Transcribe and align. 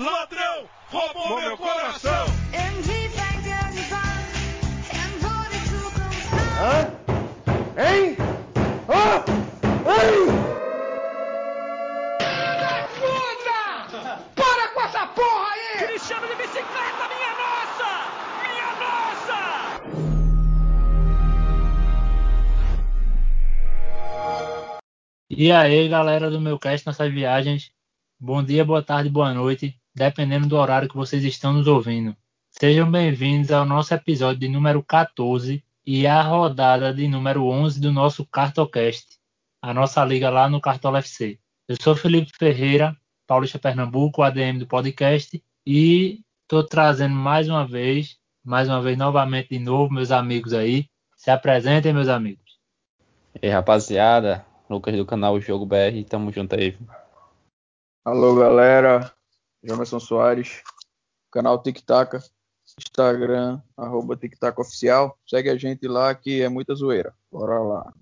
ladrão, 0.00 0.68
roubou 0.88 1.40
meu 1.40 1.56
coração. 1.58 2.26
Hã? 6.62 6.90
Hein? 7.76 8.16
Hã? 8.88 9.24
Hein? 9.86 10.26
Puta! 12.98 14.18
Para 14.34 14.68
com 14.68 14.80
essa 14.82 15.06
porra 15.06 15.48
aí! 15.52 15.86
Cristiano 15.86 16.26
de 16.28 16.34
bicicleta, 16.34 17.08
minha 17.08 17.32
nossa! 17.40 17.90
Minha 18.42 18.70
nossa! 18.80 19.38
E 25.30 25.52
aí, 25.52 25.88
galera 25.88 26.30
do 26.30 26.40
meu 26.40 26.58
cast 26.58 26.86
Nossas 26.86 27.10
Viagens. 27.12 27.72
Bom 28.18 28.42
dia, 28.42 28.66
boa 28.66 28.82
tarde, 28.82 29.08
boa 29.08 29.32
noite, 29.32 29.79
dependendo 29.94 30.46
do 30.46 30.56
horário 30.56 30.88
que 30.88 30.96
vocês 30.96 31.24
estão 31.24 31.52
nos 31.52 31.66
ouvindo. 31.66 32.16
Sejam 32.50 32.90
bem-vindos 32.90 33.50
ao 33.50 33.64
nosso 33.64 33.92
episódio 33.94 34.40
de 34.40 34.48
número 34.48 34.82
14 34.82 35.62
e 35.86 36.06
a 36.06 36.22
rodada 36.22 36.92
de 36.94 37.08
número 37.08 37.44
11 37.46 37.80
do 37.80 37.92
nosso 37.92 38.24
Cartocast, 38.26 39.18
a 39.60 39.74
nossa 39.74 40.04
liga 40.04 40.30
lá 40.30 40.48
no 40.48 40.60
Cartola 40.60 40.98
FC. 40.98 41.38
Eu 41.68 41.76
sou 41.80 41.96
Felipe 41.96 42.30
Ferreira, 42.36 42.96
Paulista 43.26 43.58
Pernambuco, 43.58 44.22
ADM 44.22 44.58
do 44.58 44.66
podcast, 44.66 45.42
e 45.66 46.20
estou 46.42 46.64
trazendo 46.64 47.14
mais 47.14 47.48
uma 47.48 47.66
vez, 47.66 48.18
mais 48.44 48.68
uma 48.68 48.80
vez 48.80 48.96
novamente 48.96 49.50
de 49.50 49.58
novo, 49.58 49.92
meus 49.92 50.10
amigos 50.10 50.52
aí. 50.52 50.86
Se 51.16 51.30
apresentem, 51.30 51.92
meus 51.92 52.08
amigos. 52.08 52.58
E 53.40 53.46
aí, 53.46 53.52
rapaziada, 53.52 54.44
Lucas 54.68 54.96
do 54.96 55.06
canal 55.06 55.40
Jogo 55.40 55.66
BR, 55.66 56.04
tamo 56.08 56.32
junto 56.32 56.56
aí. 56.56 56.76
Alô, 58.04 58.34
galera. 58.34 59.12
Jamerson 59.62 60.00
Soares, 60.00 60.62
canal 61.30 61.62
Tic 61.62 61.80
Tac, 61.82 62.18
Instagram, 62.78 63.60
arroba 63.76 64.16
Tic 64.16 64.38
Tac 64.38 64.58
Oficial. 64.58 65.18
Segue 65.26 65.50
a 65.50 65.56
gente 65.56 65.86
lá 65.86 66.14
que 66.14 66.42
é 66.42 66.48
muita 66.48 66.74
zoeira. 66.74 67.14
Bora 67.30 67.58
lá. 67.58 67.92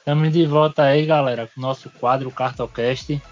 Estamos 0.00 0.32
de 0.32 0.44
volta 0.44 0.82
aí, 0.82 1.06
galera, 1.06 1.46
com 1.46 1.60
o 1.60 1.62
nosso 1.62 1.88
quadro 1.88 2.30
Cartocast. 2.32 3.22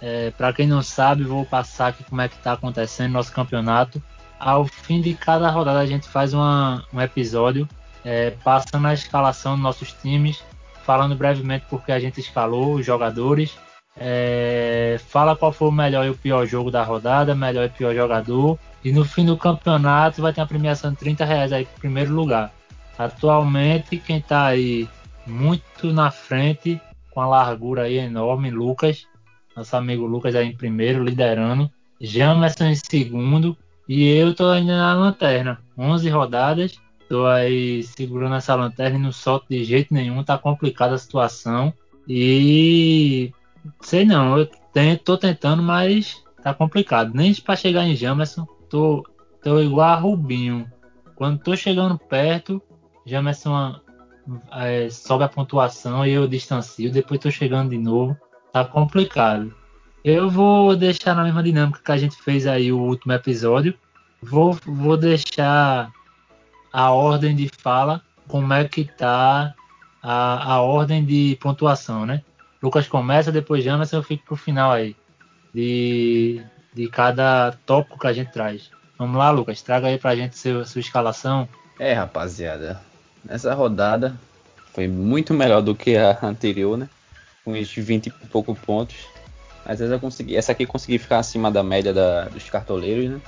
É, 0.00 0.30
Para 0.32 0.52
quem 0.52 0.66
não 0.66 0.82
sabe, 0.82 1.24
vou 1.24 1.44
passar 1.44 1.88
aqui 1.88 2.04
como 2.04 2.20
é 2.20 2.28
que 2.28 2.36
está 2.36 2.52
acontecendo 2.52 3.12
nosso 3.12 3.32
campeonato. 3.32 4.02
Ao 4.38 4.66
fim 4.66 5.00
de 5.00 5.14
cada 5.14 5.50
rodada 5.50 5.78
a 5.78 5.86
gente 5.86 6.06
faz 6.08 6.34
uma, 6.34 6.84
um 6.92 7.00
episódio 7.00 7.66
é, 8.04 8.30
passando 8.44 8.86
a 8.86 8.94
escalação 8.94 9.54
dos 9.54 9.62
nossos 9.62 9.92
times, 9.92 10.42
falando 10.84 11.16
brevemente 11.16 11.66
porque 11.68 11.90
a 11.90 11.98
gente 11.98 12.20
escalou 12.20 12.74
os 12.74 12.86
jogadores, 12.86 13.58
é, 13.98 15.00
fala 15.08 15.34
qual 15.34 15.52
foi 15.52 15.68
o 15.68 15.72
melhor 15.72 16.06
e 16.06 16.10
o 16.10 16.14
pior 16.14 16.46
jogo 16.46 16.70
da 16.70 16.84
rodada, 16.84 17.34
melhor 17.34 17.64
e 17.64 17.70
pior 17.70 17.94
jogador. 17.94 18.58
E 18.84 18.92
no 18.92 19.04
fim 19.04 19.26
do 19.26 19.36
campeonato 19.36 20.22
vai 20.22 20.32
ter 20.32 20.40
uma 20.40 20.46
premiação 20.46 20.92
de 20.92 20.98
30 20.98 21.24
reais 21.24 21.52
aí 21.52 21.64
pro 21.64 21.80
primeiro 21.80 22.14
lugar. 22.14 22.52
Atualmente 22.96 23.96
quem 23.96 24.18
está 24.18 24.46
aí 24.46 24.88
muito 25.26 25.92
na 25.92 26.10
frente, 26.10 26.80
com 27.10 27.20
a 27.20 27.26
largura 27.26 27.82
aí 27.82 27.96
enorme, 27.98 28.50
Lucas. 28.50 29.06
Nosso 29.56 29.74
amigo 29.76 30.06
Lucas 30.06 30.34
aí 30.34 30.46
em 30.46 30.56
primeiro, 30.56 31.02
liderando. 31.02 31.70
Jamerson 32.00 32.66
em 32.66 32.74
segundo. 32.74 33.56
E 33.88 34.06
eu 34.08 34.34
tô 34.34 34.48
ainda 34.48 34.76
na 34.76 34.94
lanterna. 34.94 35.58
11 35.78 36.08
rodadas. 36.10 36.78
Tô 37.08 37.24
aí 37.24 37.82
segurando 37.82 38.34
essa 38.34 38.54
lanterna 38.54 38.98
e 38.98 39.02
não 39.02 39.12
solto 39.12 39.46
de 39.48 39.64
jeito 39.64 39.94
nenhum. 39.94 40.22
Tá 40.22 40.36
complicada 40.36 40.94
a 40.94 40.98
situação. 40.98 41.72
E 42.06 43.32
sei 43.80 44.04
não, 44.04 44.38
eu 44.38 44.48
tô 44.98 45.16
tentando, 45.16 45.62
mas 45.62 46.22
tá 46.42 46.52
complicado. 46.52 47.12
Nem 47.14 47.34
para 47.34 47.56
chegar 47.56 47.84
em 47.84 47.96
Jamerson, 47.96 48.46
tô, 48.68 49.04
tô 49.42 49.60
igual 49.60 49.88
a 49.88 49.94
Rubinho. 49.94 50.70
Quando 51.14 51.42
tô 51.42 51.56
chegando 51.56 51.98
perto, 51.98 52.62
Jamerson 53.04 53.80
é, 54.52 54.88
sobe 54.90 55.24
a 55.24 55.28
pontuação 55.28 56.04
e 56.04 56.12
eu 56.12 56.28
distancio, 56.28 56.92
depois 56.92 57.20
tô 57.20 57.30
chegando 57.30 57.70
de 57.70 57.78
novo, 57.78 58.16
tá 58.56 58.64
complicado. 58.64 59.54
Eu 60.02 60.30
vou 60.30 60.74
deixar 60.74 61.14
na 61.14 61.24
mesma 61.24 61.42
dinâmica 61.42 61.80
que 61.84 61.92
a 61.92 61.98
gente 61.98 62.16
fez 62.16 62.46
aí 62.46 62.72
o 62.72 62.78
último 62.78 63.12
episódio. 63.12 63.74
Vou, 64.22 64.58
vou 64.64 64.96
deixar 64.96 65.92
a 66.72 66.90
ordem 66.90 67.36
de 67.36 67.50
fala, 67.58 68.00
como 68.26 68.54
é 68.54 68.66
que 68.66 68.84
tá 68.84 69.54
a, 70.02 70.54
a 70.54 70.62
ordem 70.62 71.04
de 71.04 71.36
pontuação, 71.38 72.06
né? 72.06 72.22
Lucas 72.62 72.88
começa, 72.88 73.30
depois 73.30 73.62
Jamerson, 73.62 73.96
eu 73.96 74.02
fico 74.02 74.24
pro 74.24 74.36
final 74.36 74.72
aí. 74.72 74.96
De, 75.52 76.42
de 76.72 76.88
cada 76.88 77.52
tópico 77.66 77.98
que 77.98 78.06
a 78.06 78.12
gente 78.12 78.32
traz. 78.32 78.70
Vamos 78.98 79.18
lá, 79.18 79.30
Lucas, 79.30 79.60
traga 79.60 79.88
aí 79.88 79.98
pra 79.98 80.16
gente 80.16 80.38
seu, 80.38 80.64
sua 80.64 80.80
escalação. 80.80 81.46
É, 81.78 81.92
rapaziada, 81.92 82.80
nessa 83.22 83.52
rodada 83.52 84.16
foi 84.72 84.88
muito 84.88 85.34
melhor 85.34 85.60
do 85.60 85.74
que 85.74 85.94
a 85.96 86.18
anterior, 86.22 86.78
né? 86.78 86.88
Com 87.46 87.56
esses 87.56 87.82
20 87.82 88.08
e 88.08 88.10
pouco 88.10 88.54
pontos. 88.54 88.96
Às 89.64 89.78
vezes 89.78 89.90
eu 89.92 89.98
consegui, 89.98 90.36
essa 90.36 90.52
aqui 90.52 90.66
consegui 90.66 90.98
ficar 90.98 91.18
acima 91.18 91.50
da 91.50 91.62
média 91.62 91.94
da, 91.94 92.24
dos 92.26 92.50
cartoleiros, 92.50 93.10
né? 93.10 93.20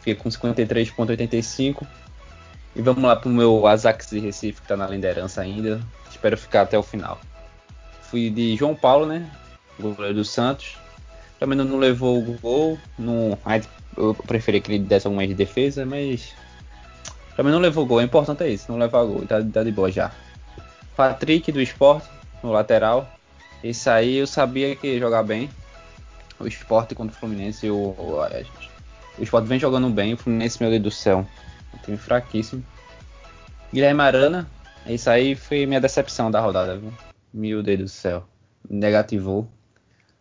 Fiquei 0.00 0.14
com 0.14 0.28
53,85. 0.28 1.86
E 2.76 2.82
vamos 2.82 3.02
lá 3.02 3.16
pro 3.16 3.30
meu 3.30 3.66
Ajax 3.66 4.10
de 4.10 4.18
Recife, 4.18 4.60
que 4.60 4.68
tá 4.68 4.76
na 4.76 4.86
liderança 4.86 5.40
ainda. 5.40 5.80
Espero 6.10 6.36
ficar 6.36 6.62
até 6.62 6.78
o 6.78 6.82
final. 6.82 7.18
Fui 8.02 8.28
de 8.28 8.54
João 8.56 8.74
Paulo, 8.74 9.06
né? 9.06 9.30
Goleiro 9.78 10.16
do 10.16 10.24
Santos. 10.24 10.76
Também 11.38 11.56
não 11.56 11.78
levou 11.78 12.18
o 12.18 12.38
gol. 12.38 12.78
Não, 12.98 13.38
eu 13.96 14.14
preferi 14.14 14.60
que 14.60 14.72
ele 14.72 14.84
desse 14.84 15.06
alguma 15.06 15.26
de 15.26 15.34
defesa, 15.34 15.86
mas 15.86 16.34
também 17.40 17.54
não 17.54 17.60
levou 17.60 17.86
gol, 17.86 17.98
o 17.98 18.02
importante 18.02 18.42
é 18.42 18.50
isso, 18.50 18.70
não 18.70 18.78
levar 18.78 19.02
gol, 19.04 19.24
tá, 19.26 19.42
tá 19.42 19.64
de 19.64 19.72
boa 19.72 19.90
já. 19.90 20.12
Patrick 20.94 21.50
do 21.50 21.58
esporte, 21.58 22.06
no 22.42 22.52
lateral. 22.52 23.10
Esse 23.62 23.90
aí 23.90 24.16
eu 24.16 24.26
sabia 24.26 24.74
que 24.74 24.86
ia 24.86 24.98
jogar 24.98 25.22
bem. 25.22 25.50
O 26.38 26.46
esporte 26.46 26.94
contra 26.94 27.14
o 27.14 27.18
Fluminense, 27.18 27.68
o, 27.68 27.76
o, 27.76 28.20
o 29.18 29.22
esporte 29.22 29.46
vem 29.46 29.58
jogando 29.58 29.90
bem, 29.90 30.14
o 30.14 30.16
Fluminense, 30.16 30.60
meu 30.60 30.70
Deus 30.70 30.82
do 30.82 30.90
céu, 30.90 31.26
um 31.74 31.78
time 31.78 31.98
fraquíssimo. 31.98 32.64
Guilherme 33.72 34.00
Arana, 34.00 34.50
isso 34.86 35.10
aí 35.10 35.34
foi 35.34 35.66
minha 35.66 35.80
decepção 35.80 36.30
da 36.30 36.40
rodada, 36.40 36.78
viu? 36.78 36.92
Meu 37.32 37.62
Deus 37.62 37.78
do 37.78 37.88
céu, 37.88 38.26
negativou. 38.68 39.46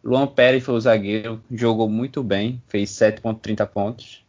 Luan 0.04 0.28
Pérez 0.28 0.64
foi 0.64 0.76
o 0.76 0.82
zagueiro, 0.82 1.42
jogou 1.50 1.90
muito 1.90 2.22
bem, 2.22 2.62
fez 2.68 2.90
7.30 2.92 3.66
pontos. 3.68 4.26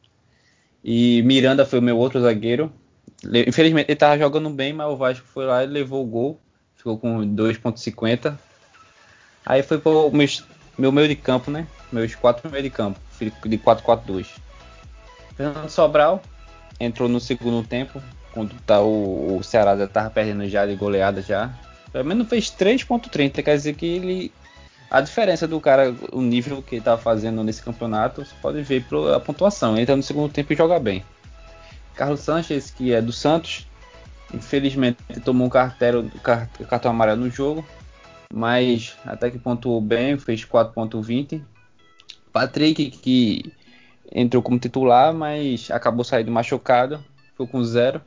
E 0.82 1.22
Miranda 1.22 1.66
foi 1.66 1.80
o 1.80 1.82
meu 1.82 1.98
outro 1.98 2.20
zagueiro. 2.20 2.72
Infelizmente 3.46 3.86
ele 3.86 3.94
estava 3.94 4.18
jogando 4.18 4.48
bem, 4.50 4.72
mas 4.72 4.88
o 4.88 4.96
Vasco 4.96 5.26
foi 5.26 5.44
lá 5.44 5.62
e 5.62 5.66
levou 5.66 6.02
o 6.02 6.06
gol. 6.06 6.40
Ficou 6.74 6.98
com 6.98 7.18
2.50. 7.18 8.38
Aí 9.44 9.62
foi 9.62 9.78
para 9.78 9.90
o 9.90 10.12
meu 10.78 10.92
meio 10.92 11.08
de 11.08 11.16
campo, 11.16 11.50
né? 11.50 11.66
Meus 11.90 12.14
quatro 12.14 12.50
meio 12.50 12.62
de 12.62 12.70
campo, 12.70 13.00
de 13.20 13.58
4-4-2. 13.58 14.26
Fernando 15.36 15.68
Sobral 15.68 16.22
entrou 16.78 17.08
no 17.08 17.20
segundo 17.20 17.66
tempo, 17.66 18.02
quando 18.32 18.54
tá 18.66 18.80
o, 18.80 19.38
o 19.38 19.42
Ceará 19.42 19.76
já 19.76 19.84
estava 19.84 20.10
perdendo 20.10 20.48
já 20.48 20.66
de 20.66 20.76
goleada 20.76 21.22
já. 21.22 21.52
Pelo 21.92 22.04
menos 22.04 22.28
fez 22.28 22.46
3.30, 22.46 23.42
quer 23.42 23.56
dizer 23.56 23.74
que 23.74 23.86
ele 23.86 24.32
a 24.90 25.00
diferença 25.00 25.46
do 25.46 25.60
cara, 25.60 25.94
o 26.10 26.20
nível 26.20 26.60
que 26.60 26.74
ele 26.74 26.82
tá 26.82 26.98
fazendo 26.98 27.44
nesse 27.44 27.62
campeonato, 27.62 28.24
você 28.24 28.34
pode 28.42 28.60
ver 28.60 28.82
pela 28.84 29.20
pontuação. 29.20 29.74
Ele 29.74 29.82
entra 29.82 29.94
no 29.94 30.02
segundo 30.02 30.32
tempo 30.32 30.52
e 30.52 30.56
joga 30.56 30.80
bem. 30.80 31.04
Carlos 31.94 32.20
Sanches, 32.20 32.72
que 32.72 32.92
é 32.92 33.00
do 33.00 33.12
Santos, 33.12 33.68
infelizmente 34.34 34.98
tomou 35.24 35.46
um 35.46 35.50
cartão 35.50 36.90
amarelo 36.90 37.20
no 37.20 37.30
jogo, 37.30 37.64
mas 38.32 38.96
até 39.04 39.30
que 39.30 39.38
pontuou 39.38 39.80
bem, 39.80 40.18
fez 40.18 40.44
4.20. 40.44 41.42
Patrick, 42.32 42.90
que 42.90 43.52
entrou 44.12 44.42
como 44.42 44.58
titular, 44.58 45.12
mas 45.12 45.70
acabou 45.70 46.04
saindo 46.04 46.30
machucado, 46.30 47.04
ficou 47.32 47.46
com 47.46 47.62
zero. 47.62 48.00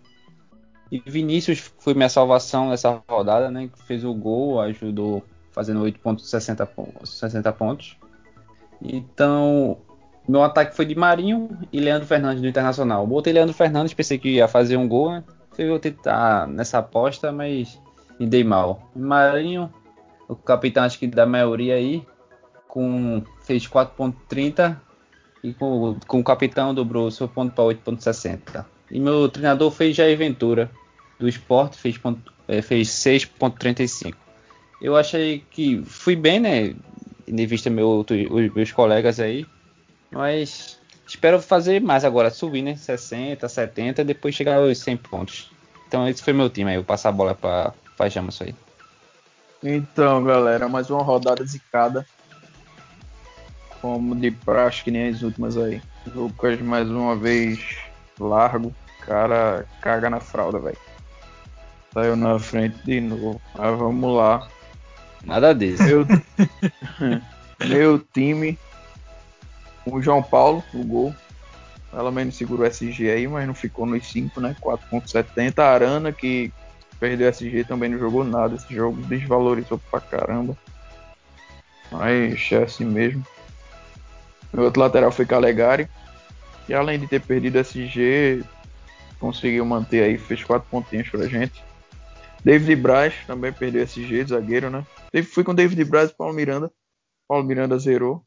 E 0.91 1.01
Vinícius 1.05 1.73
foi 1.79 1.93
minha 1.93 2.09
salvação 2.09 2.69
nessa 2.69 3.01
rodada, 3.09 3.49
né? 3.49 3.69
Fez 3.85 4.05
o 4.05 4.13
gol, 4.13 4.61
ajudou 4.61 5.23
fazendo 5.51 5.81
8.60 5.81 7.53
pontos. 7.53 7.97
Então, 8.81 9.77
meu 10.27 10.43
ataque 10.43 10.75
foi 10.75 10.85
de 10.85 10.95
Marinho 10.95 11.49
e 11.71 11.79
Leandro 11.79 12.07
Fernandes 12.07 12.41
do 12.41 12.47
Internacional. 12.47 13.05
Botei 13.07 13.33
Leandro 13.33 13.53
Fernandes, 13.53 13.93
pensei 13.93 14.17
que 14.17 14.35
ia 14.35 14.47
fazer 14.47 14.77
um 14.77 14.87
gol, 14.87 15.11
né? 15.11 15.23
Vou 15.57 15.79
tentar 15.79 16.47
nessa 16.47 16.79
aposta, 16.79 17.31
mas 17.31 17.79
me 18.19 18.25
dei 18.25 18.43
mal. 18.43 18.91
Marinho, 18.95 19.71
o 20.33 20.35
capitão 20.35 20.83
acho 20.83 20.99
que 20.99 21.07
da 21.07 21.25
maioria 21.25 21.75
aí, 21.75 22.05
com, 22.67 23.23
fez 23.43 23.67
4.30 23.67 24.77
e 25.43 25.53
com, 25.53 25.97
com 26.07 26.19
o 26.19 26.23
capitão 26.23 26.73
dobrou 26.73 27.11
seu 27.11 27.27
ponto 27.27 27.53
para 27.53 27.63
8.60. 27.63 28.65
E 28.91 28.99
meu 28.99 29.29
treinador 29.29 29.71
fez 29.71 29.95
Jair 29.95 30.17
Ventura, 30.17 30.69
do 31.19 31.27
esporte, 31.27 31.77
fez, 31.77 31.97
ponto, 31.97 32.33
é, 32.47 32.61
fez 32.61 32.89
6.35. 32.89 34.15
Eu 34.81 34.95
achei 34.95 35.43
que 35.49 35.83
fui 35.85 36.15
bem, 36.15 36.39
né? 36.39 36.75
Em 37.27 37.45
vista 37.45 37.69
meu, 37.69 38.05
os 38.29 38.53
meus 38.53 38.71
colegas 38.71 39.19
aí. 39.19 39.45
Mas 40.11 40.79
espero 41.07 41.39
fazer 41.41 41.81
mais 41.81 42.03
agora, 42.03 42.29
subir, 42.29 42.61
né? 42.61 42.75
60, 42.75 43.47
70, 43.47 44.03
depois 44.03 44.35
chegar 44.35 44.57
aos 44.57 44.77
100 44.79 44.97
pontos. 44.97 45.51
Então 45.87 46.07
esse 46.07 46.21
foi 46.21 46.33
meu 46.33 46.49
time 46.49 46.71
aí, 46.71 46.75
eu 46.75 46.83
passar 46.83 47.09
a 47.09 47.13
bola 47.13 47.35
para 47.35 47.73
Pajama 47.95 48.29
isso 48.29 48.43
aí. 48.43 48.55
Então, 49.63 50.21
galera, 50.25 50.67
mais 50.67 50.89
uma 50.89 51.01
rodada 51.01 51.41
zicada. 51.45 52.05
Como 53.81 54.13
de 54.13 54.29
praxe, 54.29 54.83
que 54.83 54.91
nem 54.91 55.07
as 55.07 55.21
últimas 55.21 55.57
aí. 55.57 55.81
Lucas, 56.13 56.59
mais 56.59 56.89
uma 56.89 57.15
vez, 57.15 57.77
largo. 58.19 58.75
Cara, 59.05 59.65
caga 59.81 60.09
na 60.09 60.19
fralda, 60.19 60.59
velho. 60.59 60.77
Saiu 61.93 62.15
na 62.17 62.37
frente 62.39 62.77
de 62.83 62.99
novo. 62.99 63.41
Mas 63.57 63.79
vamos 63.79 64.13
lá. 64.13 64.47
Nada 65.23 65.55
disso. 65.55 65.83
Meu, 65.83 66.05
meu 67.65 67.99
time. 67.99 68.59
O 69.85 70.01
João 70.01 70.21
Paulo, 70.21 70.61
o 70.73 70.83
gol. 70.83 71.15
Pelo 71.89 72.11
menos 72.11 72.35
segurou 72.35 72.65
o 72.65 72.69
SG 72.69 73.09
aí, 73.09 73.27
mas 73.27 73.47
não 73.47 73.53
ficou 73.53 73.85
nos 73.85 74.05
5, 74.11 74.41
né? 74.41 74.55
4.70. 74.61 75.59
Arana, 75.59 76.11
que 76.11 76.51
perdeu 77.03 77.27
o 77.27 77.29
SG, 77.29 77.65
também 77.65 77.89
não 77.89 77.99
jogou 77.99 78.23
nada. 78.23 78.55
Esse 78.55 78.73
jogo 78.73 78.95
desvalorizou 79.07 79.77
pra 79.91 79.99
caramba. 79.99 80.57
Mas 81.91 82.49
é 82.49 82.63
assim 82.63 82.85
mesmo. 82.85 83.27
Meu 84.53 84.63
outro 84.63 84.79
lateral 84.79 85.11
foi 85.11 85.25
Calegari. 85.25 85.89
E 86.69 86.73
além 86.73 86.97
de 86.97 87.05
ter 87.05 87.19
perdido 87.19 87.57
o 87.57 87.59
SG, 87.59 88.41
conseguiu 89.19 89.65
manter 89.65 90.01
aí, 90.01 90.17
fez 90.17 90.45
4 90.45 90.65
pontinhos 90.71 91.09
pra 91.09 91.27
gente. 91.27 91.61
David 92.41 92.77
Braz 92.77 93.13
também 93.27 93.51
perdeu 93.51 93.83
SG, 93.83 94.23
zagueiro, 94.23 94.69
né? 94.69 94.85
Fui 95.29 95.43
com 95.43 95.53
David 95.53 95.83
Braz 95.83 96.09
e 96.09 96.15
Paulo 96.15 96.33
Miranda. 96.33 96.71
Paulo 97.27 97.43
Miranda 97.43 97.77
zerou. 97.77 98.25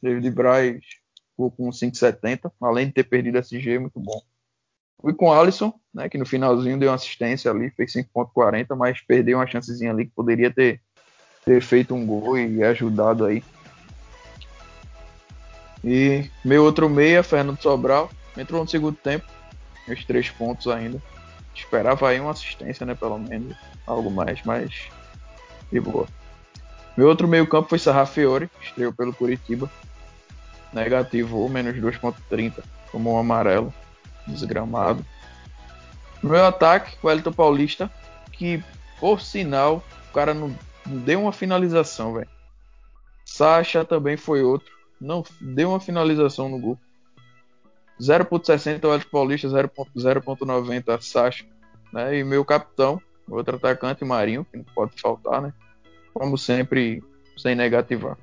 David 0.00 0.30
Braz 0.30 0.80
ficou 1.30 1.50
com 1.50 1.70
5,70, 1.70 2.52
além 2.60 2.86
de 2.86 2.92
ter 2.92 3.02
perdido 3.02 3.38
SG, 3.38 3.80
muito 3.80 3.98
bom. 3.98 4.22
Fui 5.00 5.12
com 5.12 5.32
Alisson, 5.32 5.72
né, 5.92 6.08
que 6.08 6.16
no 6.16 6.24
finalzinho 6.24 6.78
deu 6.78 6.88
uma 6.88 6.94
assistência 6.94 7.50
ali, 7.50 7.70
fez 7.70 7.92
5,40, 7.92 8.76
mas 8.76 9.00
perdeu 9.00 9.38
uma 9.38 9.46
chancezinha 9.46 9.90
ali 9.90 10.06
que 10.06 10.12
poderia 10.12 10.50
ter, 10.50 10.80
ter 11.44 11.60
feito 11.60 11.94
um 11.94 12.06
gol 12.06 12.38
e 12.38 12.62
ajudado 12.62 13.24
aí. 13.24 13.42
E 15.84 16.30
meu 16.44 16.62
outro 16.62 16.88
meia, 16.88 17.22
Fernando 17.22 17.60
Sobral, 17.60 18.10
entrou 18.36 18.62
no 18.62 18.68
segundo 18.68 18.96
tempo, 18.96 19.26
os 19.88 20.04
três 20.04 20.30
pontos 20.30 20.68
ainda. 20.68 21.02
Esperava 21.54 22.08
aí 22.08 22.20
uma 22.20 22.30
assistência, 22.30 22.86
né, 22.86 22.94
pelo 22.94 23.18
menos, 23.18 23.56
algo 23.86 24.10
mais, 24.10 24.40
mas 24.44 24.88
de 25.70 25.80
boa. 25.80 26.06
Meu 26.96 27.08
outro 27.08 27.26
meio 27.26 27.46
campo 27.46 27.68
foi 27.68 27.78
Sarrafiore, 27.78 28.50
estreou 28.60 28.92
pelo 28.92 29.12
Curitiba. 29.12 29.70
Negativo, 30.72 31.48
menos 31.48 31.76
2.30, 31.76 32.62
tomou 32.90 33.14
um 33.14 33.18
amarelo, 33.18 33.74
desgramado. 34.26 35.04
Meu 36.22 36.44
ataque, 36.44 36.96
o 37.02 37.10
Elton 37.10 37.32
Paulista, 37.32 37.90
que, 38.32 38.62
por 39.00 39.20
sinal, 39.20 39.82
o 40.10 40.12
cara 40.12 40.32
não, 40.32 40.56
não 40.86 40.98
deu 40.98 41.22
uma 41.22 41.32
finalização, 41.32 42.14
velho. 42.14 42.28
Sacha 43.24 43.84
também 43.84 44.16
foi 44.16 44.42
outro, 44.42 44.70
não 45.00 45.24
deu 45.40 45.70
uma 45.70 45.80
finalização 45.80 46.48
no 46.48 46.58
gol. 46.58 46.78
0.60 48.00 48.84
o 48.84 48.94
Elton 48.94 49.08
Paulista, 49.10 49.48
0.90 49.48 51.00
Sacha. 51.02 51.44
Né? 51.92 52.18
E 52.18 52.24
meu 52.24 52.44
capitão, 52.44 53.00
outro 53.28 53.56
atacante, 53.56 54.04
Marinho, 54.04 54.44
que 54.44 54.56
não 54.56 54.64
pode 54.64 55.00
faltar, 55.00 55.42
né? 55.42 55.52
como 56.12 56.36
sempre, 56.36 57.02
sem 57.36 57.54
negativar. 57.54 58.16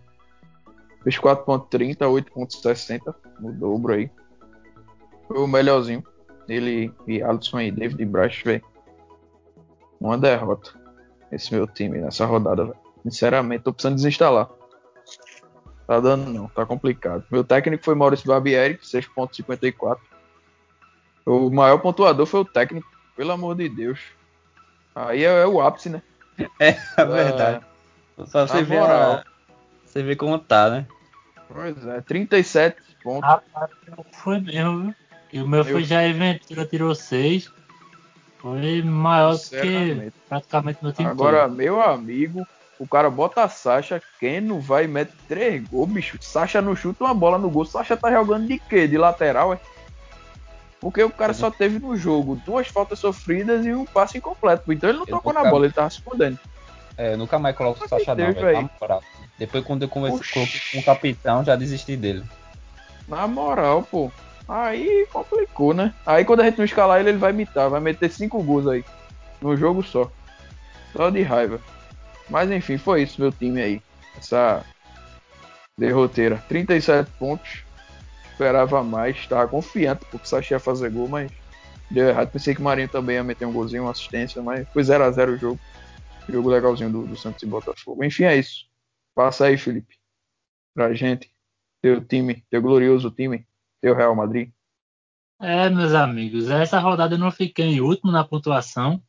Fez 1.04 1.18
4.30, 1.18 1.98
8.60, 1.98 3.16
no 3.40 3.54
dobro 3.54 3.94
aí. 3.94 4.12
Foi 5.30 5.38
o 5.38 5.48
melhorzinho. 5.48 6.04
Ele 6.48 6.92
e 7.06 7.22
Alisson 7.22 7.62
e 7.62 7.72
David 7.72 8.04
Braz, 8.06 8.42
velho. 8.44 8.64
Uma 10.02 10.18
derrota. 10.18 10.72
Esse 11.32 11.54
meu 11.54 11.68
time 11.68 12.00
nessa 12.00 12.26
rodada, 12.26 12.66
velho. 12.66 12.78
Sinceramente, 13.04 13.64
tô 13.64 13.72
precisando 13.72 13.96
desinstalar. 13.96 14.50
Tá 15.86 16.00
dando 16.00 16.34
não, 16.34 16.48
tá 16.48 16.66
complicado. 16.66 17.24
Meu 17.32 17.44
técnico 17.44 17.86
foi 17.86 17.94
Maurício 17.94 18.28
Barbieri, 18.28 18.80
6.54. 18.80 20.00
O 21.28 21.52
maior 21.52 21.78
pontuador 21.78 22.26
foi 22.26 22.40
o 22.40 22.46
técnico, 22.46 22.90
pelo 23.16 23.32
amor 23.32 23.56
de 23.56 23.70
Deus. 23.70 24.00
Aí 24.96 25.24
é, 25.24 25.44
é 25.44 25.46
o 25.46 25.62
ápice, 25.62 25.90
né? 25.90 26.02
É, 26.60 26.70
é 26.98 27.06
verdade. 27.06 27.66
Só 28.26 28.48
você 28.48 28.64
vê, 28.64 28.78
a, 28.78 29.24
você 29.86 30.02
vê 30.02 30.16
como 30.16 30.40
tá, 30.40 30.70
né? 30.70 30.88
Pois 31.48 31.86
é, 31.86 32.02
37 32.02 32.78
pontos. 33.04 33.30
Rapaz, 33.30 33.72
foi 34.14 34.40
mesmo, 34.40 34.84
viu? 34.84 34.96
E 35.32 35.42
o 35.42 35.48
meu, 35.48 35.64
foi 35.64 35.84
Jair 35.84 36.16
Ventura, 36.16 36.66
tirou 36.66 36.94
6. 36.96 37.52
Foi 38.40 38.82
maior 38.82 39.34
do 39.34 39.40
que 39.40 40.12
praticamente 40.28 40.80
meu 40.82 40.94
time 40.94 41.10
Agora, 41.10 41.44
todo. 41.44 41.56
meu 41.56 41.82
amigo, 41.82 42.48
o 42.80 42.88
cara 42.88 43.10
bota 43.10 43.44
a 43.44 43.50
Sasha, 43.50 44.02
quem 44.20 44.40
não 44.40 44.60
vai 44.60 44.88
mete 44.88 45.12
3 45.28 45.68
gols, 45.68 45.90
bicho. 45.90 46.18
Sasha 46.22 46.62
não 46.62 46.76
chuta 46.76 47.04
uma 47.04 47.14
bola 47.14 47.38
no 47.38 47.50
gol. 47.50 47.66
Sasha 47.66 47.98
tá 47.98 48.12
jogando 48.12 48.48
de 48.48 48.58
quê? 48.58 48.88
De 48.88 48.98
lateral, 48.98 49.54
é? 49.54 49.60
Porque 50.80 51.04
o 51.04 51.10
cara 51.10 51.34
só 51.34 51.52
teve 51.52 51.78
no 51.78 51.98
jogo 51.98 52.42
duas 52.46 52.68
faltas 52.70 53.00
sofridas 53.00 53.66
e 53.66 53.74
um 53.74 53.86
passe 53.86 54.18
incompleto. 54.18 54.72
Então 54.72 54.90
ele 54.90 55.00
não 55.00 55.06
eu 55.06 55.18
tocou 55.18 55.34
na 55.34 55.44
bola, 55.44 55.66
ele 55.66 55.74
tava 55.74 55.90
se 55.90 55.98
escondendo. 55.98 56.40
É, 56.96 57.18
nunca 57.18 57.38
mais 57.38 57.56
coloco 57.56 57.84
o 57.84 57.88
Sacha 57.88 58.16
não, 58.16 58.34
velho. 58.34 58.70
Depois 59.38 59.64
quando 59.66 59.84
eu 59.84 59.90
conversei 59.90 60.48
com 60.72 60.80
o 60.80 60.84
capitão, 60.84 61.44
já 61.44 61.58
desisti 61.58 61.98
dele. 61.98 62.24
Na 63.10 63.28
moral, 63.28 63.84
pô. 63.84 64.10
Aí 64.50 65.06
complicou, 65.12 65.76
né? 65.76 65.94
Aí 66.04 66.26
quando 66.26 66.40
a 66.40 66.46
gente 66.46 66.58
não 66.58 66.66
escalar 66.66 67.00
ele, 67.00 67.10
ele 67.10 67.18
vai 67.20 67.32
imitar, 67.32 67.70
vai 67.70 67.80
meter 67.80 68.10
cinco 68.10 68.42
gols 68.42 68.68
aí. 68.68 68.84
No 69.40 69.56
jogo 69.56 69.84
só. 69.84 70.12
Só 70.92 71.12
de 71.12 71.22
raiva. 71.22 71.62
Mas 72.28 72.50
enfim, 72.50 72.76
foi 72.80 73.04
isso 73.04 73.22
meu 73.22 73.32
time 73.32 73.62
aí. 73.62 73.82
Essa 74.18 74.66
derroteira. 75.78 76.44
37 76.50 77.12
pontos. 77.20 77.64
Esperava 78.32 78.84
mais. 78.84 79.18
Estava 79.18 79.48
confiante 79.48 80.04
porque 80.10 80.26
o 80.26 80.28
Sacha 80.28 80.56
ia 80.56 80.60
fazer 80.60 80.90
gol, 80.90 81.08
mas 81.08 81.32
deu 81.92 82.10
errado. 82.10 82.32
Pensei 82.32 82.56
que 82.56 82.62
o 82.62 82.64
Marinho 82.64 82.90
também 82.90 83.18
ia 83.18 83.24
meter 83.24 83.46
um 83.46 83.54
golzinho, 83.54 83.84
uma 83.84 83.92
assistência, 83.92 84.42
mas 84.42 84.68
foi 84.70 84.82
0x0 84.82 85.36
o 85.36 85.38
jogo. 85.38 85.60
Jogo 86.28 86.50
legalzinho 86.50 86.90
do, 86.90 87.06
do 87.06 87.16
Santos 87.16 87.44
e 87.44 87.46
Botafogo. 87.46 88.04
Enfim, 88.04 88.24
é 88.24 88.36
isso. 88.36 88.66
Passa 89.14 89.46
aí, 89.46 89.58
Felipe. 89.58 89.96
Pra 90.74 90.92
gente. 90.96 91.32
Teu 91.82 92.04
time, 92.04 92.44
teu 92.50 92.62
glorioso 92.62 93.10
time, 93.10 93.48
teu 93.82 93.96
Real 93.96 94.16
Madrid. 94.16 94.52
É, 95.42 95.70
meus 95.70 95.94
amigos, 95.94 96.50
essa 96.50 96.80
rodada 96.80 97.16
eu 97.16 97.20
não 97.20 97.32
fiquei 97.32 97.66
em 97.66 97.82
último 97.82 98.12
na 98.12 98.24
pontuação. 98.24 99.02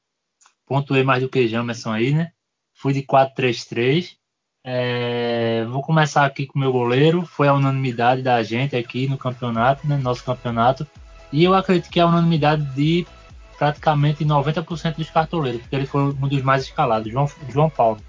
Pontuei 0.66 1.02
mais 1.02 1.22
do 1.22 1.28
que 1.28 1.48
Jamerson 1.48 1.90
aí, 1.90 2.12
né? 2.12 2.30
Fui 2.74 2.92
de 2.92 3.02
4-3-3. 3.02 4.16
É, 4.62 5.64
vou 5.64 5.82
começar 5.82 6.24
aqui 6.24 6.46
com 6.46 6.58
o 6.58 6.62
meu 6.62 6.72
goleiro. 6.72 7.26
Foi 7.26 7.48
a 7.48 7.54
unanimidade 7.54 8.22
da 8.22 8.42
gente 8.42 8.76
aqui 8.76 9.08
no 9.08 9.18
campeonato, 9.18 9.86
né? 9.86 9.96
Nosso 9.96 10.24
campeonato. 10.24 10.86
E 11.32 11.42
eu 11.42 11.54
acredito 11.54 11.90
que 11.90 11.98
é 11.98 12.02
a 12.02 12.06
unanimidade 12.06 12.64
de 12.74 13.06
praticamente 13.58 14.24
90% 14.24 14.96
dos 14.96 15.10
cartoleiros, 15.10 15.60
porque 15.60 15.76
ele 15.76 15.86
foi 15.86 16.02
um 16.02 16.28
dos 16.28 16.42
mais 16.42 16.62
escalados. 16.62 17.12
João, 17.12 17.28
João 17.48 17.68
Paulo 17.68 18.00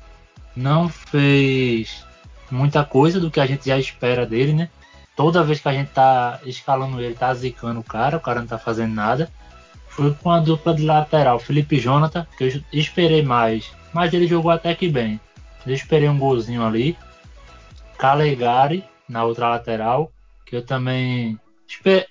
não 0.56 0.88
fez 0.88 2.06
muita 2.50 2.86
coisa 2.86 3.20
do 3.20 3.32
que 3.32 3.40
a 3.40 3.46
gente 3.46 3.66
já 3.66 3.78
espera 3.78 4.26
dele, 4.26 4.54
né? 4.54 4.70
Toda 5.22 5.44
vez 5.44 5.60
que 5.60 5.70
a 5.70 5.72
gente 5.72 5.90
tá 5.90 6.40
escalando 6.48 7.00
ele, 7.00 7.14
tá 7.14 7.32
zicando 7.32 7.80
o 7.80 7.84
cara, 7.84 8.18
o 8.18 8.20
cara 8.20 8.40
não 8.40 8.48
tá 8.48 8.58
fazendo 8.58 8.96
nada. 8.96 9.32
Foi 9.88 10.12
com 10.16 10.32
a 10.32 10.40
dupla 10.40 10.74
de 10.74 10.84
lateral, 10.84 11.38
Felipe 11.38 11.80
Jonathan, 11.80 12.26
que 12.36 12.44
eu 12.44 12.64
esperei 12.74 13.22
mais, 13.22 13.72
mas 13.94 14.12
ele 14.16 14.26
jogou 14.26 14.50
até 14.50 14.74
que 14.74 14.90
bem. 14.90 15.22
Eu 15.64 15.76
esperei 15.76 16.10
um 16.10 16.18
golzinho 16.18 16.66
ali. 16.66 16.98
Calegari 18.00 18.84
na 19.08 19.24
outra 19.24 19.50
lateral, 19.50 20.12
que 20.44 20.56
eu 20.56 20.66
também 20.66 21.40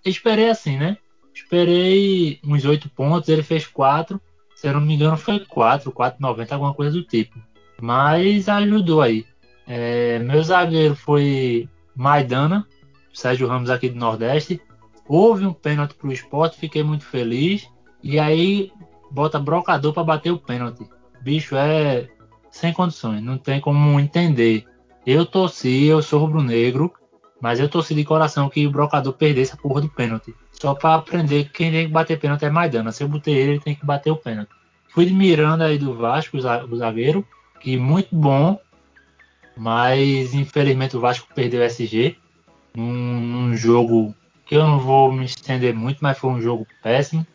esperei 0.04 0.48
assim, 0.48 0.76
né? 0.76 0.96
Esperei 1.34 2.38
uns 2.44 2.64
8 2.64 2.88
pontos, 2.90 3.28
ele 3.28 3.42
fez 3.42 3.66
4. 3.66 4.20
Se 4.54 4.68
eu 4.68 4.74
não 4.74 4.80
me 4.80 4.94
engano, 4.94 5.16
foi 5.16 5.40
4, 5.40 5.90
4,90, 5.90 6.52
alguma 6.52 6.74
coisa 6.74 6.92
do 6.92 7.02
tipo. 7.02 7.36
Mas 7.82 8.48
ajudou 8.48 9.02
aí. 9.02 9.26
É, 9.66 10.20
meu 10.20 10.40
zagueiro 10.44 10.94
foi 10.94 11.68
Maidana, 11.96 12.64
Sérgio 13.12 13.48
Ramos 13.48 13.70
aqui 13.70 13.88
do 13.88 13.98
Nordeste. 13.98 14.60
Houve 15.06 15.44
um 15.44 15.52
pênalti 15.52 15.94
para 15.94 16.08
o 16.08 16.12
esporte, 16.12 16.58
fiquei 16.58 16.82
muito 16.82 17.04
feliz. 17.04 17.68
E 18.02 18.18
aí 18.18 18.72
bota 19.10 19.38
brocador 19.38 19.92
para 19.92 20.04
bater 20.04 20.30
o 20.30 20.38
pênalti. 20.38 20.88
Bicho 21.22 21.56
é 21.56 22.08
sem 22.50 22.72
condições, 22.72 23.22
não 23.22 23.38
tem 23.38 23.60
como 23.60 24.00
entender 24.00 24.66
Eu 25.06 25.24
torci, 25.24 25.84
eu 25.84 26.02
sou 26.02 26.20
rubro-negro, 26.20 26.92
mas 27.40 27.60
eu 27.60 27.68
torci 27.68 27.94
de 27.94 28.04
coração 28.04 28.48
que 28.48 28.66
o 28.66 28.70
brocador 28.70 29.12
perdesse 29.12 29.54
a 29.54 29.56
porra 29.56 29.80
do 29.80 29.88
pênalti. 29.88 30.34
Só 30.52 30.74
pra 30.74 30.96
aprender 30.96 31.44
que 31.44 31.50
quem 31.50 31.70
tem 31.70 31.86
que 31.86 31.92
bater 31.92 32.18
pênalti 32.18 32.44
é 32.44 32.50
Maidana. 32.50 32.92
Se 32.92 33.02
eu 33.02 33.08
botei 33.08 33.34
ele, 33.34 33.52
ele 33.52 33.60
tem 33.60 33.74
que 33.74 33.86
bater 33.86 34.10
o 34.10 34.16
pênalti. 34.16 34.50
Fui 34.88 35.06
de 35.06 35.12
Miranda 35.12 35.64
aí 35.64 35.78
do 35.78 35.94
Vasco, 35.94 36.36
o 36.36 36.76
zagueiro, 36.76 37.26
que 37.60 37.76
muito 37.76 38.14
bom, 38.14 38.58
mas 39.56 40.34
infelizmente 40.34 40.96
o 40.96 41.00
Vasco 41.00 41.28
perdeu 41.34 41.60
o 41.60 41.64
SG 41.64 42.16
num, 42.74 43.20
num 43.20 43.56
jogo 43.56 44.14
que 44.46 44.56
eu 44.56 44.66
não 44.66 44.78
vou 44.80 45.12
me 45.12 45.24
estender 45.24 45.74
muito, 45.74 45.98
mas 46.00 46.18
foi 46.18 46.30
um 46.30 46.40
jogo 46.40 46.66
péssimo. 46.82 47.26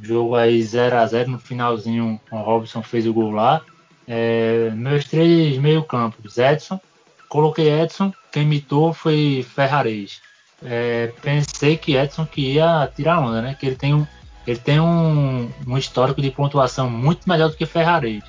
Jogo 0.00 0.34
aí 0.34 0.62
0 0.62 0.96
a 0.96 1.06
0 1.06 1.30
no 1.30 1.38
finalzinho, 1.38 2.20
o 2.30 2.36
Robson 2.38 2.82
fez 2.82 3.06
o 3.06 3.12
gol 3.12 3.30
lá. 3.30 3.62
É, 4.06 4.70
meus 4.74 5.04
três 5.06 5.58
meio-campos, 5.58 6.38
Edson, 6.38 6.80
coloquei 7.28 7.68
Edson, 7.68 8.12
quem 8.30 8.44
imitou 8.44 8.92
foi 8.92 9.44
Ferrarez. 9.54 10.20
É, 10.62 11.12
pensei 11.20 11.76
que 11.76 11.96
Edson 11.96 12.24
que 12.24 12.54
ia 12.54 12.90
tirar 12.94 13.20
onda, 13.20 13.42
né? 13.42 13.56
Que 13.58 13.66
ele 13.66 13.76
tem 13.76 13.94
um, 13.94 14.06
ele 14.46 14.58
tem 14.58 14.80
um, 14.80 15.50
um 15.66 15.76
histórico 15.76 16.22
de 16.22 16.30
pontuação 16.30 16.88
muito 16.88 17.28
melhor 17.28 17.50
do 17.50 17.56
que 17.56 17.66
Ferrarez. 17.66 18.22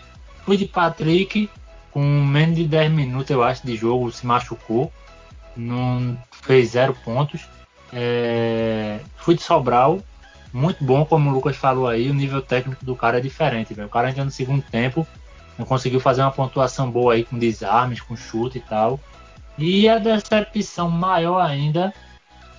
Fui 0.44 0.58
de 0.58 0.66
Patrick, 0.66 1.50
com 1.92 2.02
menos 2.02 2.56
de 2.56 2.66
10 2.66 2.92
minutos, 2.92 3.30
eu 3.30 3.44
acho, 3.44 3.66
de 3.66 3.76
jogo, 3.76 4.12
se 4.12 4.26
machucou. 4.26 4.92
Não 5.58 6.18
fez 6.32 6.70
zero 6.70 6.94
pontos. 7.04 7.48
É, 7.92 9.00
fui 9.18 9.36
de 9.36 9.42
Sobral, 9.42 10.00
muito 10.54 10.84
bom, 10.84 11.06
como 11.06 11.30
o 11.30 11.34
Lucas 11.34 11.56
falou 11.56 11.88
aí, 11.88 12.10
o 12.10 12.14
nível 12.14 12.42
técnico 12.42 12.84
do 12.86 12.96
cara 12.96 13.18
é 13.18 13.22
diferente, 13.22 13.74
velho. 13.74 13.88
O 13.88 13.92
cara 13.92 14.10
entrou 14.10 14.26
no 14.26 14.32
segundo 14.32 14.62
tempo, 14.62 15.06
não 15.58 15.66
conseguiu 15.66 16.00
fazer 16.00 16.22
uma 16.22 16.32
pontuação 16.32 16.90
boa 16.90 17.14
aí 17.14 17.24
com 17.24 17.38
desarmes, 17.38 18.02
com 18.02 18.16
chute 18.16 18.58
e 18.58 18.62
tal. 18.62 19.00
E 19.58 19.90
a 19.90 19.98
decepção 19.98 20.90
maior 20.90 21.40
ainda 21.40 21.94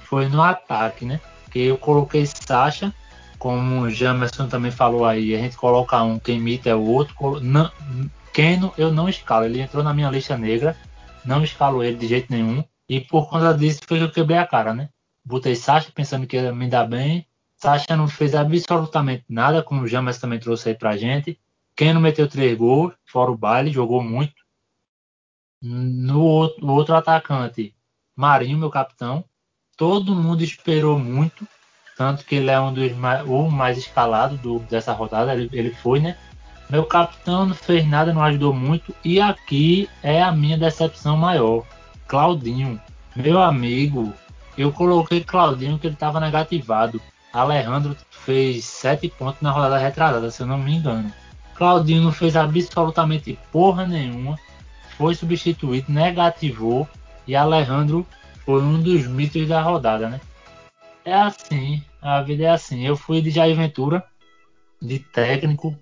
foi 0.04 0.28
no 0.28 0.42
ataque, 0.42 1.04
né? 1.04 1.20
Que 1.50 1.60
eu 1.60 1.78
coloquei 1.78 2.26
Sacha, 2.26 2.92
como 3.38 3.82
o 3.82 3.90
Jamerson 3.90 4.48
também 4.48 4.70
falou 4.70 5.04
aí, 5.04 5.34
a 5.34 5.38
gente 5.38 5.56
coloca 5.56 6.02
um, 6.02 6.18
quem 6.18 6.38
imita 6.38 6.68
é 6.68 6.74
o 6.74 6.84
outro. 6.84 7.40
Não, 7.40 7.70
Keno 8.32 8.72
eu 8.76 8.92
não 8.92 9.08
escalo, 9.08 9.44
ele 9.44 9.60
entrou 9.60 9.82
na 9.82 9.94
minha 9.94 10.10
lista 10.10 10.36
negra, 10.36 10.76
não 11.24 11.42
escalo 11.42 11.82
ele 11.82 11.96
de 11.96 12.06
jeito 12.06 12.30
nenhum. 12.30 12.62
E 12.88 13.00
por 13.00 13.28
conta 13.28 13.52
disso 13.52 13.80
foi 13.86 13.98
que 13.98 14.04
eu 14.04 14.10
quebrei 14.10 14.38
a 14.38 14.46
cara, 14.46 14.72
né? 14.72 14.88
Botei 15.24 15.54
Sacha 15.54 15.92
pensando 15.92 16.26
que 16.26 16.36
ia 16.36 16.52
me 16.52 16.68
dar 16.68 16.86
bem. 16.86 17.26
Sacha 17.56 17.96
não 17.96 18.08
fez 18.08 18.34
absolutamente 18.34 19.24
nada, 19.28 19.62
como 19.62 19.82
o 19.82 19.86
Jamerson 19.86 20.20
também 20.20 20.38
trouxe 20.38 20.70
aí 20.70 20.74
pra 20.74 20.96
gente. 20.96 21.38
Keno 21.76 22.00
meteu 22.00 22.26
três 22.28 22.56
gols, 22.56 22.94
fora 23.04 23.30
o 23.30 23.36
baile, 23.36 23.70
jogou 23.70 24.02
muito. 24.02 24.34
No 25.60 26.22
outro, 26.22 26.66
outro 26.66 26.94
atacante, 26.94 27.74
Marinho, 28.16 28.58
meu 28.58 28.70
capitão. 28.70 29.24
Todo 29.76 30.14
mundo 30.14 30.42
esperou 30.42 30.98
muito, 30.98 31.46
tanto 31.96 32.24
que 32.24 32.36
ele 32.36 32.50
é 32.50 32.60
um 32.60 32.72
dos 32.72 32.92
mais, 32.92 33.28
o 33.28 33.50
mais 33.50 33.76
escalado 33.78 34.36
do, 34.38 34.60
dessa 34.60 34.92
rodada, 34.92 35.34
ele, 35.34 35.48
ele 35.52 35.74
foi, 35.74 36.00
né? 36.00 36.16
Meu 36.70 36.84
capitão 36.84 37.46
não 37.46 37.54
fez 37.54 37.86
nada, 37.86 38.12
não 38.12 38.22
ajudou 38.22 38.52
muito. 38.52 38.94
E 39.04 39.20
aqui 39.20 39.88
é 40.02 40.22
a 40.22 40.32
minha 40.32 40.58
decepção 40.58 41.16
maior. 41.16 41.64
Claudinho, 42.08 42.80
meu 43.14 43.38
amigo, 43.38 44.14
eu 44.56 44.72
coloquei 44.72 45.22
Claudinho 45.22 45.78
que 45.78 45.86
ele 45.86 45.94
estava 45.94 46.18
negativado. 46.18 46.98
Alejandro 47.30 47.94
fez 48.10 48.64
sete 48.64 49.08
pontos 49.10 49.42
na 49.42 49.50
rodada 49.50 49.76
retrasada, 49.76 50.30
se 50.30 50.42
eu 50.42 50.46
não 50.46 50.56
me 50.56 50.74
engano. 50.74 51.12
Claudinho 51.54 52.02
não 52.02 52.10
fez 52.10 52.34
absolutamente 52.34 53.38
porra 53.52 53.86
nenhuma. 53.86 54.38
Foi 54.96 55.14
substituído, 55.14 55.92
negativou. 55.92 56.88
E 57.26 57.36
Alejandro 57.36 58.06
foi 58.46 58.62
um 58.62 58.80
dos 58.80 59.06
mitos 59.06 59.46
da 59.46 59.60
rodada, 59.60 60.08
né? 60.08 60.18
É 61.04 61.12
assim, 61.12 61.84
a 62.00 62.22
vida 62.22 62.44
é 62.44 62.50
assim. 62.50 62.86
Eu 62.86 62.96
fui 62.96 63.20
de 63.20 63.30
Jair 63.30 63.54
Ventura, 63.54 64.02
de 64.80 64.98
técnico, 64.98 65.76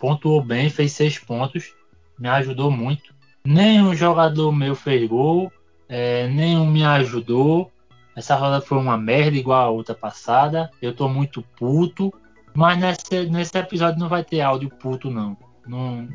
pontuou 0.00 0.42
bem, 0.42 0.68
fez 0.68 0.90
seis 0.92 1.16
pontos, 1.16 1.72
me 2.18 2.28
ajudou 2.28 2.72
muito. 2.72 3.14
Nenhum 3.44 3.94
jogador 3.94 4.50
meu 4.52 4.74
fez 4.74 5.08
gol, 5.08 5.52
é, 5.90 6.28
nenhum 6.28 6.66
me 6.66 6.84
ajudou. 6.84 7.72
Essa 8.14 8.36
rodada 8.36 8.64
foi 8.64 8.78
uma 8.78 8.96
merda 8.96 9.36
igual 9.36 9.66
a 9.66 9.70
outra 9.70 9.94
passada. 9.94 10.70
Eu 10.80 10.94
tô 10.94 11.08
muito 11.08 11.42
puto. 11.58 12.14
Mas 12.54 12.78
nesse, 12.78 13.28
nesse 13.28 13.58
episódio 13.58 13.98
não 13.98 14.08
vai 14.08 14.22
ter 14.22 14.40
áudio 14.40 14.70
puto, 14.70 15.10
não. 15.10 15.36
Não, 15.66 16.08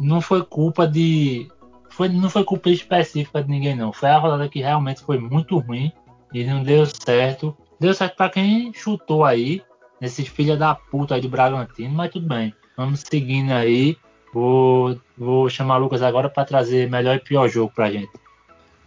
não 0.00 0.20
foi 0.20 0.44
culpa 0.44 0.88
de. 0.88 1.48
Foi, 1.88 2.08
não 2.08 2.28
foi 2.28 2.42
culpa 2.42 2.68
específica 2.68 3.42
de 3.42 3.48
ninguém, 3.48 3.76
não. 3.76 3.92
Foi 3.92 4.08
a 4.10 4.18
rodada 4.18 4.48
que 4.48 4.60
realmente 4.60 5.02
foi 5.02 5.18
muito 5.18 5.58
ruim 5.58 5.92
e 6.34 6.44
não 6.44 6.64
deu 6.64 6.84
certo. 6.86 7.56
Deu 7.78 7.94
certo 7.94 8.16
para 8.16 8.30
quem 8.30 8.72
chutou 8.74 9.24
aí, 9.24 9.62
nesses 10.00 10.26
filha 10.26 10.56
da 10.56 10.74
puta 10.74 11.14
aí 11.14 11.20
do 11.20 11.28
Bragantino, 11.28 11.94
mas 11.94 12.10
tudo 12.10 12.26
bem. 12.26 12.52
Vamos 12.76 13.00
seguindo 13.00 13.52
aí. 13.52 13.96
Vou, 14.32 14.98
vou 15.16 15.48
chamar 15.48 15.76
o 15.76 15.84
Lucas 15.84 16.02
agora 16.02 16.28
para 16.28 16.44
trazer 16.44 16.90
melhor 16.90 17.16
e 17.16 17.20
pior 17.20 17.48
jogo 17.48 17.72
pra 17.74 17.90
gente. 17.90 18.10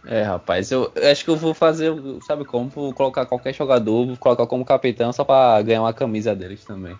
É, 0.06 0.22
rapaz, 0.22 0.70
eu, 0.70 0.90
eu, 0.94 1.10
acho 1.10 1.24
que 1.24 1.30
eu 1.30 1.36
vou 1.36 1.52
fazer, 1.52 1.92
sabe 2.26 2.44
como? 2.44 2.70
Vou 2.70 2.92
colocar 2.92 3.26
qualquer 3.26 3.54
jogador, 3.54 4.06
vou 4.06 4.16
colocar 4.16 4.46
como 4.46 4.64
capitão 4.64 5.12
só 5.12 5.24
pra 5.24 5.60
ganhar 5.62 5.82
uma 5.82 5.92
camisa 5.92 6.34
deles 6.34 6.64
também. 6.64 6.98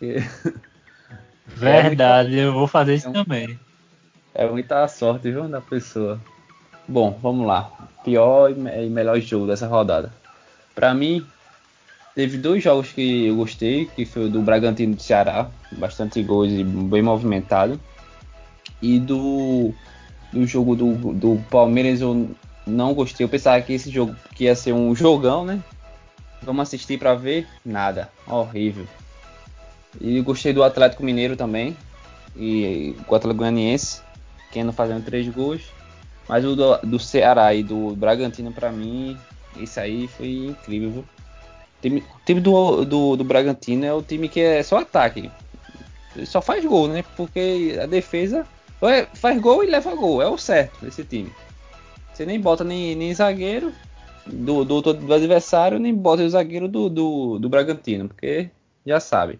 Verdade, 1.46 2.38
é 2.38 2.44
eu 2.44 2.52
vou 2.52 2.66
fazer 2.66 2.94
isso 2.96 3.06
é 3.06 3.10
um, 3.10 3.12
também. 3.12 3.58
É 4.34 4.46
muita 4.48 4.86
sorte, 4.88 5.30
viu, 5.30 5.48
da 5.48 5.60
pessoa. 5.60 6.20
Bom, 6.86 7.16
vamos 7.22 7.46
lá. 7.46 7.70
Pior 8.04 8.50
e 8.50 8.88
melhor 8.88 9.20
jogo 9.20 9.46
dessa 9.46 9.66
rodada. 9.66 10.12
Pra 10.74 10.94
mim, 10.94 11.24
teve 12.14 12.38
dois 12.38 12.62
jogos 12.62 12.92
que 12.92 13.26
eu 13.26 13.36
gostei, 13.36 13.86
que 13.86 14.04
foi 14.04 14.24
o 14.26 14.30
do 14.30 14.40
Bragantino 14.40 14.96
do 14.96 15.02
Ceará, 15.02 15.48
bastante 15.72 16.22
gols 16.22 16.50
e 16.50 16.64
bem 16.64 17.02
movimentado. 17.02 17.78
E 18.80 18.98
do 18.98 19.74
do 20.32 20.46
jogo 20.46 20.76
do, 20.76 21.12
do 21.12 21.44
Palmeiras 21.50 22.00
eu 22.00 22.30
não 22.66 22.94
gostei. 22.94 23.24
Eu 23.24 23.28
pensava 23.28 23.60
que 23.62 23.72
esse 23.72 23.90
jogo 23.90 24.14
que 24.34 24.44
ia 24.44 24.54
ser 24.54 24.72
um 24.72 24.94
jogão, 24.94 25.44
né? 25.44 25.62
Vamos 26.42 26.62
assistir 26.62 26.98
para 26.98 27.14
ver? 27.14 27.46
Nada. 27.64 28.10
Horrível. 28.26 28.86
E 30.00 30.20
gostei 30.20 30.52
do 30.52 30.62
Atlético 30.62 31.02
Mineiro 31.02 31.36
também. 31.36 31.76
E 32.36 32.94
o 33.08 33.14
Atlético 33.14 33.38
Goianiense. 33.38 34.02
Não 34.56 34.72
fazendo 34.72 35.04
três 35.04 35.28
gols. 35.28 35.62
Mas 36.28 36.44
o 36.44 36.56
do, 36.56 36.76
do 36.78 36.98
Ceará 36.98 37.54
e 37.54 37.62
do 37.62 37.94
Bragantino, 37.96 38.52
para 38.52 38.70
mim, 38.70 39.16
isso 39.56 39.78
aí 39.80 40.08
foi 40.08 40.46
incrível. 40.46 40.90
Viu? 40.90 41.00
O 41.02 41.82
time, 41.82 42.00
o 42.00 42.24
time 42.24 42.40
do, 42.40 42.84
do, 42.84 43.16
do 43.16 43.24
Bragantino 43.24 43.84
é 43.84 43.92
o 43.92 44.02
time 44.02 44.28
que 44.28 44.40
é 44.40 44.62
só 44.62 44.78
ataque. 44.78 45.30
Ele 46.14 46.26
só 46.26 46.40
faz 46.40 46.64
gol, 46.64 46.88
né? 46.88 47.04
Porque 47.16 47.78
a 47.82 47.86
defesa 47.86 48.46
faz 49.14 49.40
gol 49.40 49.62
e 49.62 49.66
leva 49.66 49.94
gol, 49.94 50.22
é 50.22 50.28
o 50.28 50.38
certo 50.38 50.84
desse 50.84 51.04
time. 51.04 51.32
Você 52.12 52.26
nem 52.26 52.40
bota 52.40 52.64
nem, 52.64 52.94
nem 52.94 53.14
zagueiro 53.14 53.72
do, 54.26 54.64
do, 54.64 54.80
do, 54.80 55.14
adversário, 55.14 55.78
nem 55.78 55.94
bota 55.94 56.22
o 56.22 56.28
zagueiro 56.28 56.68
do, 56.68 56.88
do, 56.88 57.38
do 57.38 57.48
Bragantino, 57.48 58.08
porque 58.08 58.50
já 58.84 59.00
sabe. 59.00 59.38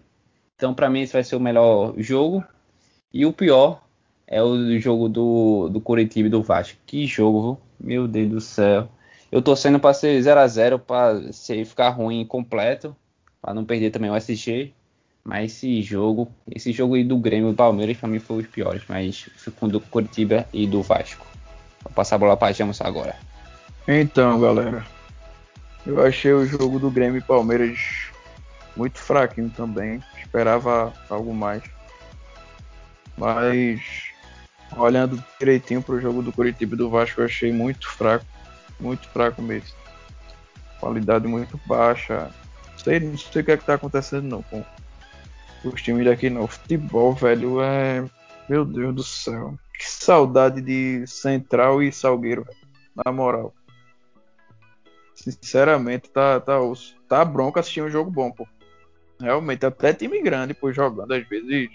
Então, 0.55 0.73
para 0.73 0.89
mim, 0.89 1.01
esse 1.01 1.13
vai 1.13 1.23
ser 1.23 1.35
o 1.35 1.39
melhor 1.39 1.93
jogo. 1.97 2.43
E 3.13 3.25
o 3.25 3.33
pior 3.33 3.81
é 4.27 4.41
o 4.41 4.79
jogo 4.79 5.09
do, 5.09 5.69
do 5.69 5.81
Curitiba 5.81 6.27
e 6.27 6.31
do 6.31 6.41
Vasco. 6.41 6.77
Que 6.85 7.05
jogo, 7.05 7.59
meu 7.79 8.07
Deus 8.07 8.29
do 8.29 8.41
céu. 8.41 8.87
Eu 9.31 9.41
tô 9.41 9.55
sendo 9.55 9.79
para 9.79 9.93
ser 9.93 10.21
0 10.21 10.39
a 10.39 10.47
0 10.47 10.79
para 10.79 11.19
ficar 11.65 11.89
ruim 11.89 12.25
completo, 12.25 12.95
para 13.41 13.53
não 13.53 13.65
perder 13.65 13.91
também 13.91 14.09
o 14.09 14.15
SG. 14.15 14.73
Mas 15.23 15.51
esse 15.51 15.81
jogo, 15.81 16.31
esse 16.53 16.71
jogo 16.71 16.95
aí 16.95 17.03
do 17.03 17.17
Grêmio 17.17 17.51
e 17.51 17.55
Palmeiras 17.55 17.97
pra 17.97 18.09
mim 18.09 18.19
foi 18.19 18.37
os 18.37 18.47
piores, 18.47 18.83
mas 18.87 19.29
o 19.45 19.67
do 19.67 19.79
Curitiba 19.79 20.47
e 20.51 20.65
do 20.65 20.81
Vasco. 20.81 21.25
Vou 21.83 21.93
passar 21.93 22.15
a 22.15 22.19
bola 22.19 22.37
pra 22.37 22.51
James 22.51 22.81
agora. 22.81 23.15
Então, 23.87 24.39
galera, 24.39 24.85
eu 25.85 26.03
achei 26.03 26.33
o 26.33 26.45
jogo 26.45 26.79
do 26.79 26.89
Grêmio 26.89 27.19
e 27.19 27.21
Palmeiras 27.21 28.11
muito 28.75 28.99
fraquinho 28.99 29.49
também. 29.49 30.03
Esperava 30.19 30.93
algo 31.09 31.33
mais. 31.33 31.63
Mas 33.17 33.81
olhando 34.75 35.23
direitinho 35.39 35.81
pro 35.81 35.99
jogo 35.99 36.21
do 36.21 36.31
Curitiba 36.31 36.75
e 36.75 36.77
do 36.77 36.89
Vasco, 36.89 37.21
eu 37.21 37.25
achei 37.25 37.51
muito 37.51 37.87
fraco. 37.89 38.25
Muito 38.79 39.07
fraco 39.09 39.41
mesmo. 39.41 39.75
Qualidade 40.79 41.27
muito 41.27 41.59
baixa. 41.65 42.29
Sei, 42.77 42.99
não 42.99 43.17
sei 43.17 43.41
o 43.41 43.45
que 43.45 43.51
é 43.51 43.57
que 43.57 43.65
tá 43.65 43.75
acontecendo 43.75 44.27
não 44.27 44.41
com 44.41 44.63
os 45.63 45.81
times 45.81 46.05
daqui 46.05 46.29
no 46.29 46.47
futebol, 46.47 47.13
velho, 47.13 47.61
é. 47.61 48.05
Meu 48.49 48.65
Deus 48.65 48.95
do 48.95 49.03
céu. 49.03 49.55
Que 49.73 49.89
saudade 49.89 50.61
de 50.61 51.05
Central 51.07 51.81
e 51.81 51.91
Salgueiro, 51.91 52.45
na 52.95 53.11
moral. 53.11 53.53
Sinceramente, 55.15 56.09
tá, 56.09 56.39
tá, 56.39 56.57
tá 57.07 57.23
bronca 57.23 57.59
assistir 57.59 57.81
um 57.81 57.89
jogo 57.89 58.11
bom, 58.11 58.31
pô. 58.31 58.47
Realmente, 59.19 59.65
até 59.65 59.93
time 59.93 60.21
grande, 60.21 60.53
pô, 60.53 60.71
jogando, 60.71 61.13
às 61.13 61.27
vezes 61.27 61.69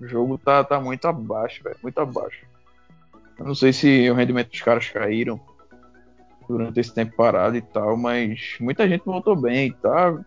o 0.00 0.06
jogo 0.06 0.38
tá, 0.38 0.62
tá 0.62 0.80
muito 0.80 1.06
abaixo, 1.06 1.62
velho, 1.62 1.76
muito 1.82 1.98
abaixo. 1.98 2.46
Eu 3.38 3.46
não 3.46 3.54
sei 3.54 3.72
se 3.72 4.08
o 4.10 4.14
rendimento 4.14 4.50
dos 4.50 4.62
caras 4.62 4.88
caíram 4.88 5.40
durante 6.48 6.78
esse 6.78 6.94
tempo 6.94 7.16
parado 7.16 7.56
e 7.56 7.62
tal, 7.62 7.96
mas 7.96 8.56
muita 8.60 8.88
gente 8.88 9.04
voltou 9.04 9.34
bem 9.34 9.72
tá. 9.72 10.24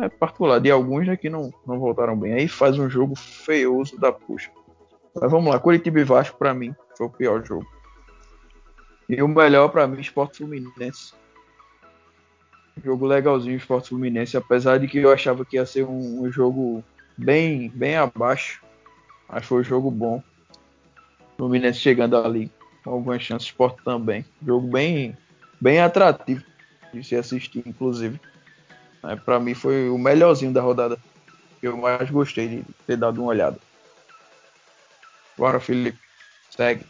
É 0.00 0.08
particular 0.08 0.60
de 0.60 0.70
alguns 0.70 1.08
aqui 1.08 1.28
não, 1.28 1.52
não 1.66 1.78
voltaram 1.78 2.16
bem. 2.16 2.32
Aí 2.32 2.48
faz 2.48 2.78
um 2.78 2.88
jogo 2.88 3.16
feioso 3.16 3.98
da 3.98 4.12
puxa. 4.12 4.50
Mas 5.14 5.30
vamos 5.30 5.52
lá, 5.52 5.58
Curitiba 5.58 5.98
e 5.98 6.04
Vasco 6.04 6.38
para 6.38 6.54
mim 6.54 6.74
foi 6.96 7.06
o 7.06 7.10
pior 7.10 7.44
jogo. 7.44 7.66
E 9.08 9.22
o 9.22 9.28
melhor 9.28 9.68
para 9.70 9.86
mim, 9.86 10.00
Sport 10.00 10.36
Fluminense. 10.36 11.14
Jogo 12.84 13.06
legalzinho, 13.06 13.56
Sport 13.56 13.88
Fluminense, 13.88 14.36
apesar 14.36 14.78
de 14.78 14.86
que 14.86 14.98
eu 14.98 15.10
achava 15.10 15.44
que 15.44 15.56
ia 15.56 15.66
ser 15.66 15.84
um, 15.84 16.22
um 16.22 16.30
jogo 16.30 16.84
bem, 17.16 17.70
bem 17.70 17.96
abaixo. 17.96 18.62
Mas 19.28 19.46
foi 19.46 19.62
um 19.62 19.64
jogo 19.64 19.90
bom. 19.90 20.22
Fluminense 21.36 21.80
chegando 21.80 22.16
ali 22.16 22.52
com 22.84 22.90
algumas 22.90 23.22
chances, 23.22 23.48
Sport 23.48 23.82
também. 23.82 24.24
Jogo 24.44 24.68
bem, 24.68 25.16
bem 25.60 25.80
atrativo 25.80 26.44
de 26.92 27.02
se 27.02 27.16
assistir, 27.16 27.62
inclusive. 27.66 28.20
É, 29.04 29.16
para 29.16 29.38
mim 29.38 29.54
foi 29.54 29.88
o 29.88 29.98
melhorzinho 29.98 30.52
da 30.52 30.60
rodada. 30.60 30.98
Eu 31.62 31.76
mais 31.76 32.08
gostei 32.10 32.48
de 32.48 32.64
ter 32.86 32.96
dado 32.96 33.20
uma 33.20 33.30
olhada. 33.30 33.58
Bora, 35.36 35.60
Felipe. 35.60 35.98
Segue. 36.50 36.84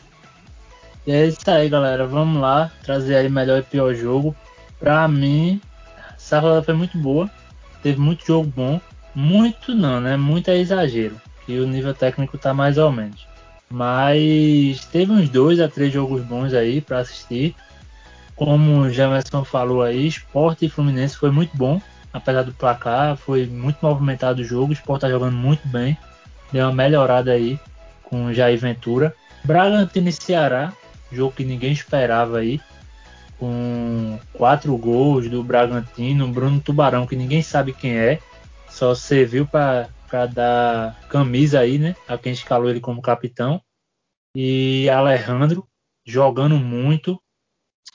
E 1.06 1.12
é 1.12 1.26
isso 1.26 1.50
aí, 1.50 1.68
galera. 1.68 2.06
Vamos 2.06 2.40
lá 2.40 2.70
trazer 2.82 3.16
aí 3.16 3.28
melhor 3.28 3.58
e 3.60 3.62
pior 3.62 3.94
jogo. 3.94 4.34
Pra 4.78 5.06
mim, 5.08 5.60
essa 6.14 6.38
rodada 6.38 6.62
foi 6.62 6.74
muito 6.74 6.96
boa. 6.98 7.30
Teve 7.82 7.98
muito 8.00 8.26
jogo 8.26 8.52
bom. 8.54 8.80
Muito 9.14 9.74
não, 9.74 10.00
né? 10.00 10.16
Muito 10.16 10.50
é 10.50 10.58
exagero. 10.58 11.20
Que 11.44 11.58
o 11.58 11.66
nível 11.66 11.94
técnico 11.94 12.36
tá 12.36 12.52
mais 12.52 12.78
ou 12.78 12.92
menos. 12.92 13.26
Mas 13.70 14.84
teve 14.86 15.12
uns 15.12 15.28
dois 15.28 15.60
a 15.60 15.68
três 15.68 15.92
jogos 15.92 16.22
bons 16.22 16.54
aí 16.54 16.80
para 16.80 16.98
assistir. 16.98 17.54
Como 18.34 18.80
o 18.80 18.90
Jamerson 18.90 19.44
falou 19.44 19.82
aí, 19.82 20.06
Sport 20.06 20.62
e 20.62 20.68
Fluminense 20.68 21.16
foi 21.16 21.30
muito 21.30 21.56
bom. 21.56 21.80
Apesar 22.18 22.42
do 22.42 22.52
placar, 22.52 23.16
foi 23.16 23.46
muito 23.46 23.78
movimentado 23.80 24.42
o 24.42 24.44
jogo. 24.44 24.70
O 24.70 24.72
Sport 24.72 25.02
tá 25.02 25.08
jogando 25.08 25.36
muito 25.36 25.66
bem. 25.68 25.96
Deu 26.52 26.66
uma 26.66 26.74
melhorada 26.74 27.30
aí 27.30 27.58
com 28.02 28.26
o 28.26 28.34
Jair 28.34 28.58
Ventura. 28.58 29.14
Bragantino 29.44 30.08
e 30.08 30.12
Ceará, 30.12 30.72
jogo 31.12 31.32
que 31.36 31.44
ninguém 31.44 31.72
esperava 31.72 32.38
aí. 32.38 32.60
Com 33.38 34.18
quatro 34.32 34.76
gols 34.76 35.30
do 35.30 35.44
Bragantino, 35.44 36.26
Bruno 36.26 36.60
Tubarão, 36.60 37.06
que 37.06 37.14
ninguém 37.14 37.40
sabe 37.40 37.72
quem 37.72 37.96
é. 37.96 38.18
Só 38.68 38.96
serviu 38.96 39.46
para 39.46 39.88
dar 40.34 40.98
camisa 41.08 41.60
aí, 41.60 41.78
né? 41.78 41.94
A 42.08 42.18
quem 42.18 42.32
escalou 42.32 42.68
ele 42.68 42.80
como 42.80 43.00
capitão. 43.00 43.62
E 44.34 44.90
Alejandro 44.90 45.68
jogando 46.04 46.56
muito. 46.56 47.22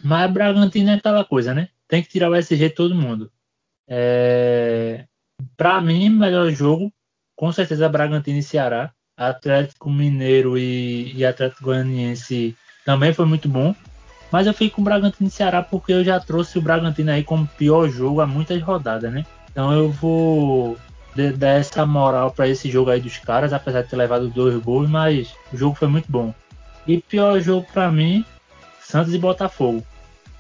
Mas 0.01 0.31
Bragantino 0.31 0.91
é 0.91 0.93
aquela 0.93 1.25
coisa, 1.25 1.53
né? 1.53 1.67
Tem 1.89 2.01
que 2.01 2.09
tirar 2.09 2.29
o 2.29 2.35
SG 2.35 2.69
todo 2.69 2.95
mundo. 2.95 3.29
É... 3.95 5.05
Para 5.55 5.79
mim, 5.79 6.09
melhor 6.09 6.49
jogo, 6.49 6.91
com 7.35 7.51
certeza 7.51 7.87
Bragantino 7.87 8.39
e 8.39 8.43
Ceará. 8.43 8.91
Atlético 9.15 9.91
Mineiro 9.91 10.57
e, 10.57 11.13
e 11.15 11.23
Atlético 11.23 11.65
Goianiense 11.65 12.55
também 12.83 13.13
foi 13.13 13.25
muito 13.25 13.47
bom. 13.47 13.75
Mas 14.31 14.47
eu 14.47 14.53
fico 14.53 14.77
com 14.77 14.81
o 14.81 14.85
Bragantino 14.85 15.27
e 15.27 15.31
Ceará 15.31 15.61
porque 15.61 15.93
eu 15.93 16.03
já 16.03 16.19
trouxe 16.19 16.57
o 16.57 16.61
Bragantino 16.61 17.11
aí 17.11 17.23
como 17.23 17.45
pior 17.45 17.87
jogo 17.87 18.21
há 18.21 18.25
muitas 18.25 18.59
rodadas, 18.63 19.13
né? 19.13 19.23
Então 19.51 19.71
eu 19.71 19.91
vou 19.91 20.75
dar 21.37 21.59
essa 21.59 21.85
moral 21.85 22.31
para 22.31 22.47
esse 22.47 22.71
jogo 22.71 22.89
aí 22.89 22.99
dos 22.99 23.19
caras, 23.19 23.53
apesar 23.53 23.83
de 23.83 23.89
ter 23.89 23.95
levado 23.95 24.27
dois 24.29 24.55
gols, 24.63 24.89
mas 24.89 25.35
o 25.53 25.57
jogo 25.57 25.75
foi 25.75 25.87
muito 25.87 26.11
bom. 26.11 26.33
E 26.87 26.99
pior 26.99 27.39
jogo 27.39 27.67
para 27.71 27.91
mim, 27.91 28.25
Santos 28.81 29.13
e 29.13 29.19
Botafogo. 29.19 29.83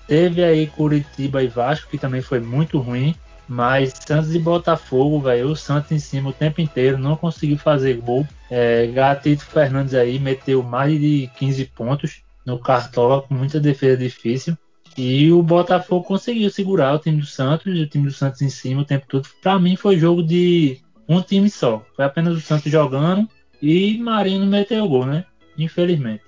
Teve 0.07 0.43
aí 0.43 0.65
Curitiba 0.65 1.43
e 1.43 1.47
Vasco, 1.47 1.89
que 1.89 1.97
também 1.99 2.21
foi 2.21 2.39
muito 2.39 2.79
ruim. 2.79 3.15
Mas 3.47 3.93
Santos 4.05 4.33
e 4.33 4.39
Botafogo, 4.39 5.19
velho, 5.19 5.49
o 5.49 5.55
Santos 5.55 5.91
em 5.91 5.99
cima 5.99 6.29
o 6.29 6.33
tempo 6.33 6.61
inteiro, 6.61 6.97
não 6.97 7.15
conseguiu 7.15 7.57
fazer 7.57 7.95
gol. 7.97 8.25
É, 8.49 8.87
Gatito 8.87 9.45
Fernandes 9.45 9.93
aí 9.93 10.17
meteu 10.17 10.63
mais 10.63 10.99
de 10.99 11.29
15 11.37 11.65
pontos 11.65 12.23
no 12.45 12.59
Cartola, 12.59 13.21
com 13.21 13.33
muita 13.33 13.59
defesa 13.59 13.97
difícil. 13.97 14.57
E 14.97 15.31
o 15.31 15.41
Botafogo 15.41 16.05
conseguiu 16.05 16.49
segurar 16.49 16.93
o 16.93 16.99
time 16.99 17.19
do 17.19 17.25
Santos, 17.25 17.77
o 17.79 17.87
time 17.87 18.05
do 18.05 18.13
Santos 18.13 18.41
em 18.41 18.49
cima 18.49 18.81
o 18.81 18.85
tempo 18.85 19.05
todo. 19.07 19.27
Para 19.41 19.59
mim 19.59 19.75
foi 19.75 19.97
jogo 19.97 20.21
de 20.21 20.79
um 21.07 21.21
time 21.21 21.49
só. 21.49 21.83
Foi 21.95 22.05
apenas 22.05 22.37
o 22.37 22.41
Santos 22.41 22.71
jogando 22.71 23.27
e 23.61 23.97
Marino 23.97 24.45
meteu 24.45 24.83
o 24.83 24.89
gol, 24.89 25.05
né? 25.05 25.25
Infelizmente. 25.57 26.23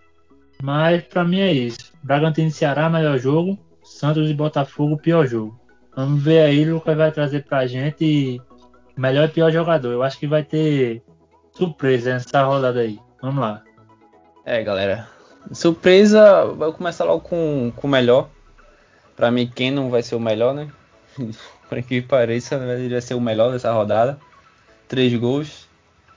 Mas 0.61 1.03
para 1.03 1.23
mim 1.23 1.39
é 1.39 1.53
isso. 1.53 1.93
Bragantino 2.01 2.47
e 2.47 2.51
Ceará, 2.51 2.89
melhor 2.89 3.19
jogo. 3.19 3.57
Santos 3.83 4.29
e 4.29 4.33
Botafogo, 4.33 4.97
pior 4.97 5.27
jogo. 5.27 5.59
Vamos 5.95 6.21
ver 6.21 6.41
aí, 6.41 6.69
o 6.69 6.75
Lucas 6.75 6.97
vai 6.97 7.11
trazer 7.11 7.45
pra 7.45 7.65
gente 7.65 8.41
melhor 8.97 9.29
e 9.29 9.31
pior 9.31 9.51
jogador. 9.51 9.91
Eu 9.91 10.03
acho 10.03 10.19
que 10.19 10.27
vai 10.27 10.43
ter 10.43 11.01
surpresa 11.53 12.13
nessa 12.13 12.43
rodada 12.43 12.81
aí. 12.81 12.99
Vamos 13.21 13.39
lá. 13.39 13.63
É, 14.45 14.61
galera. 14.61 15.07
Surpresa, 15.51 16.45
vou 16.45 16.73
começar 16.73 17.05
logo 17.05 17.21
com 17.21 17.71
o 17.81 17.87
melhor. 17.87 18.29
Pra 19.15 19.31
mim, 19.31 19.49
quem 19.53 19.71
não 19.71 19.89
vai 19.89 20.03
ser 20.03 20.15
o 20.15 20.19
melhor, 20.19 20.53
né? 20.53 20.69
Por 21.69 21.81
que 21.81 22.01
pareça, 22.01 22.55
ele 22.55 22.89
vai 22.89 23.01
ser 23.01 23.13
o 23.13 23.21
melhor 23.21 23.51
dessa 23.51 23.71
rodada. 23.71 24.19
Três 24.87 25.13
gols. 25.15 25.67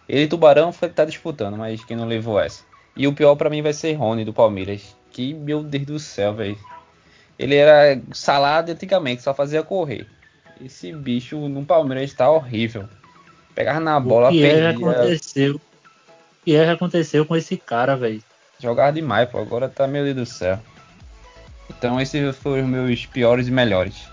Ele 0.09 0.23
e 0.23 0.29
Tubarão 0.29 0.73
foi 0.73 0.89
tá 0.89 1.05
disputando, 1.05 1.57
mas 1.57 1.85
quem 1.85 1.97
não 1.97 2.07
levou 2.07 2.41
essa. 2.41 2.65
E 2.97 3.07
o 3.07 3.13
pior 3.13 3.37
para 3.37 3.51
mim 3.51 3.63
vai 3.63 3.73
ser 3.73 3.93
Rony 3.93 4.25
do 4.25 4.33
Palmeiras. 4.33 4.97
Que 5.11 5.35
meu 5.35 5.63
Deus 5.63 5.87
do 5.87 5.99
céu, 5.99 6.35
velho. 6.35 6.59
Ele 7.39 7.55
era 7.55 8.01
salado 8.13 8.73
antigamente, 8.73 9.23
só 9.23 9.33
fazia 9.33 9.63
correr. 9.63 10.07
Esse 10.61 10.93
bicho 10.93 11.37
no 11.49 11.65
Palmeiras 11.65 12.13
tá 12.13 12.29
horrível. 12.31 12.89
Pegava 13.55 13.79
na 13.79 13.99
bola, 14.01 14.29
o 14.29 14.33
que 14.33 14.41
perdia. 14.41 14.71
É 14.71 14.75
que 14.75 14.85
aconteceu? 14.85 15.55
O 15.55 15.61
que 16.45 16.57
é 16.57 16.65
que 16.65 16.71
aconteceu 16.71 17.25
com 17.25 17.37
esse 17.37 17.57
cara, 17.57 17.97
velho? 17.97 18.23
Jogava 18.59 18.93
demais, 18.93 19.29
pô. 19.29 19.39
Agora 19.39 19.69
tá 19.69 19.87
meu 19.87 20.03
Deus 20.03 20.17
do 20.17 20.27
céu. 20.27 20.59
Então 21.71 22.01
esses 22.01 22.37
foram 22.37 22.65
os 22.65 22.69
meus 22.69 23.07
piores 23.07 23.47
e 23.47 23.51
melhores. 23.53 24.09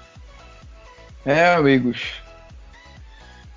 É, 1.26 1.56
amigos. 1.56 2.14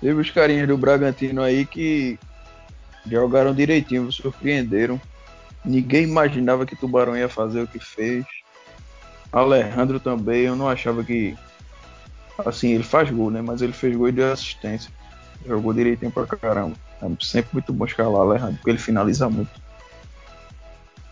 Teve 0.01 0.19
os 0.19 0.31
carinhas 0.31 0.67
do 0.67 0.77
Bragantino 0.77 1.43
aí 1.43 1.65
que 1.65 2.17
jogaram 3.05 3.53
direitinho, 3.53 4.11
surpreenderam. 4.11 4.99
Ninguém 5.63 6.03
imaginava 6.03 6.65
que 6.65 6.75
Tubarão 6.75 7.17
ia 7.17 7.29
fazer 7.29 7.61
o 7.61 7.67
que 7.67 7.79
fez. 7.79 8.25
Alejandro 9.31 9.99
também, 9.99 10.41
eu 10.41 10.55
não 10.55 10.67
achava 10.67 11.03
que. 11.03 11.37
Assim, 12.45 12.73
ele 12.73 12.83
faz 12.83 13.09
gol, 13.09 13.29
né? 13.29 13.41
Mas 13.41 13.61
ele 13.61 13.73
fez 13.73 13.95
gol 13.95 14.09
e 14.09 14.13
deu 14.13 14.31
assistência. 14.31 14.91
Jogou 15.45 15.73
direitinho 15.73 16.11
pra 16.11 16.25
caramba. 16.25 16.75
É 17.01 17.07
sempre 17.23 17.49
muito 17.53 17.71
bom 17.71 17.85
escalar 17.85 18.21
Alejandro, 18.21 18.55
porque 18.55 18.69
ele 18.69 18.77
finaliza 18.77 19.29
muito. 19.29 19.51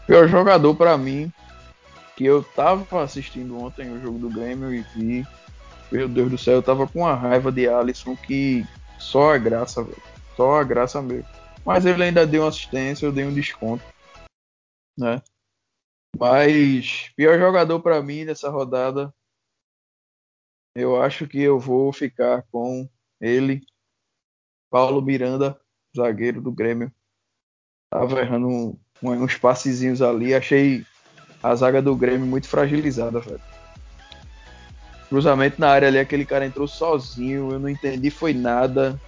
Pior 0.05 0.27
jogador 0.27 0.73
para 0.75 0.97
mim, 0.97 1.31
que 2.15 2.25
eu 2.25 2.43
tava 2.43 3.03
assistindo 3.03 3.61
ontem 3.61 3.91
o 3.91 4.01
jogo 4.01 4.17
do 4.19 4.29
Grêmio 4.29 4.73
e 4.73 4.81
vi. 4.95 5.27
Meu 5.91 6.09
Deus 6.09 6.31
do 6.31 6.37
céu, 6.37 6.55
eu 6.55 6.63
tava 6.63 6.87
com 6.87 6.99
uma 6.99 7.13
raiva 7.13 7.51
de 7.51 7.69
Alisson 7.69 8.15
que 8.15 8.65
só 8.97 9.35
a 9.35 9.37
graça, 9.37 9.83
velho. 9.83 10.01
Só 10.35 10.59
a 10.59 10.63
graça 10.63 11.01
mesmo. 11.01 11.27
Mas 11.65 11.85
ele 11.85 12.03
ainda 12.03 12.25
deu 12.25 12.43
uma 12.43 12.49
assistência, 12.49 13.05
eu 13.05 13.11
dei 13.11 13.25
um 13.25 13.33
desconto. 13.33 13.83
Né? 14.97 15.21
Mas 16.19 17.11
pior 17.15 17.37
jogador 17.37 17.79
para 17.79 18.01
mim 18.01 18.25
nessa 18.25 18.49
rodada, 18.49 19.13
eu 20.75 20.99
acho 20.99 21.27
que 21.27 21.39
eu 21.39 21.59
vou 21.59 21.93
ficar 21.93 22.43
com 22.51 22.89
ele, 23.21 23.61
Paulo 24.69 24.99
Miranda, 24.99 25.59
zagueiro 25.95 26.41
do 26.41 26.51
Grêmio. 26.51 26.91
Tava 27.91 28.19
errando 28.19 28.47
um, 28.47 28.77
uns 29.03 29.37
passezinhos 29.37 30.01
ali, 30.01 30.33
achei 30.33 30.83
a 31.41 31.53
zaga 31.53 31.83
do 31.83 31.95
Grêmio 31.95 32.25
muito 32.25 32.47
fragilizada, 32.47 33.19
velho. 33.19 33.41
Cruzamento 35.09 35.61
na 35.61 35.69
área 35.69 35.87
ali, 35.87 35.99
aquele 35.99 36.25
cara 36.25 36.47
entrou 36.47 36.67
sozinho, 36.67 37.51
eu 37.51 37.59
não 37.59 37.69
entendi, 37.69 38.09
foi 38.09 38.33
nada. 38.33 38.99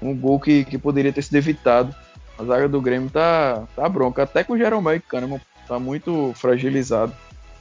Um 0.00 0.16
gol 0.16 0.38
que, 0.38 0.64
que 0.64 0.78
poderia 0.78 1.12
ter 1.12 1.22
sido 1.22 1.36
evitado. 1.36 1.94
A 2.38 2.44
zaga 2.44 2.68
do 2.68 2.80
Grêmio 2.80 3.10
tá, 3.10 3.66
tá 3.74 3.88
bronca, 3.88 4.22
até 4.22 4.44
com 4.44 4.52
o 4.52 4.58
Jeromel 4.58 4.94
e 4.96 5.00
Kahneman 5.00 5.40
tá 5.66 5.78
muito 5.78 6.32
fragilizado. 6.34 7.12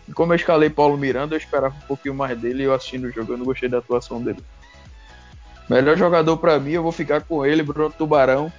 E 0.07 0.13
como 0.13 0.33
eu 0.33 0.35
escalei 0.35 0.69
Paulo 0.69 0.97
Miranda, 0.97 1.35
eu 1.35 1.39
esperava 1.39 1.75
um 1.75 1.87
pouquinho 1.87 2.13
mais 2.13 2.37
dele 2.39 2.63
e 2.63 2.65
eu 2.65 2.73
assistindo 2.73 3.05
o 3.05 3.11
jogo, 3.11 3.33
eu 3.33 3.37
não 3.37 3.45
gostei 3.45 3.67
da 3.67 3.79
atuação 3.79 4.21
dele. 4.21 4.43
Melhor 5.69 5.97
jogador 5.97 6.37
para 6.37 6.59
mim, 6.59 6.71
eu 6.71 6.83
vou 6.83 6.91
ficar 6.91 7.21
com 7.23 7.43
ele, 7.45 7.63
Bruno 7.63 7.91
Tubarão. 7.91 8.51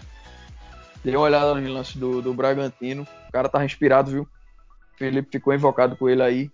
Dei 1.04 1.14
uma 1.14 1.24
olhada 1.24 1.54
no 1.54 1.72
lance 1.72 1.96
do, 1.96 2.20
do 2.20 2.34
Bragantino. 2.34 3.06
O 3.28 3.32
cara 3.32 3.48
tá 3.48 3.64
inspirado, 3.64 4.10
viu? 4.10 4.22
O 4.22 4.98
Felipe 4.98 5.28
ficou 5.30 5.54
invocado 5.54 5.96
com 5.96 6.08
ele 6.08 6.22
aí. 6.22 6.50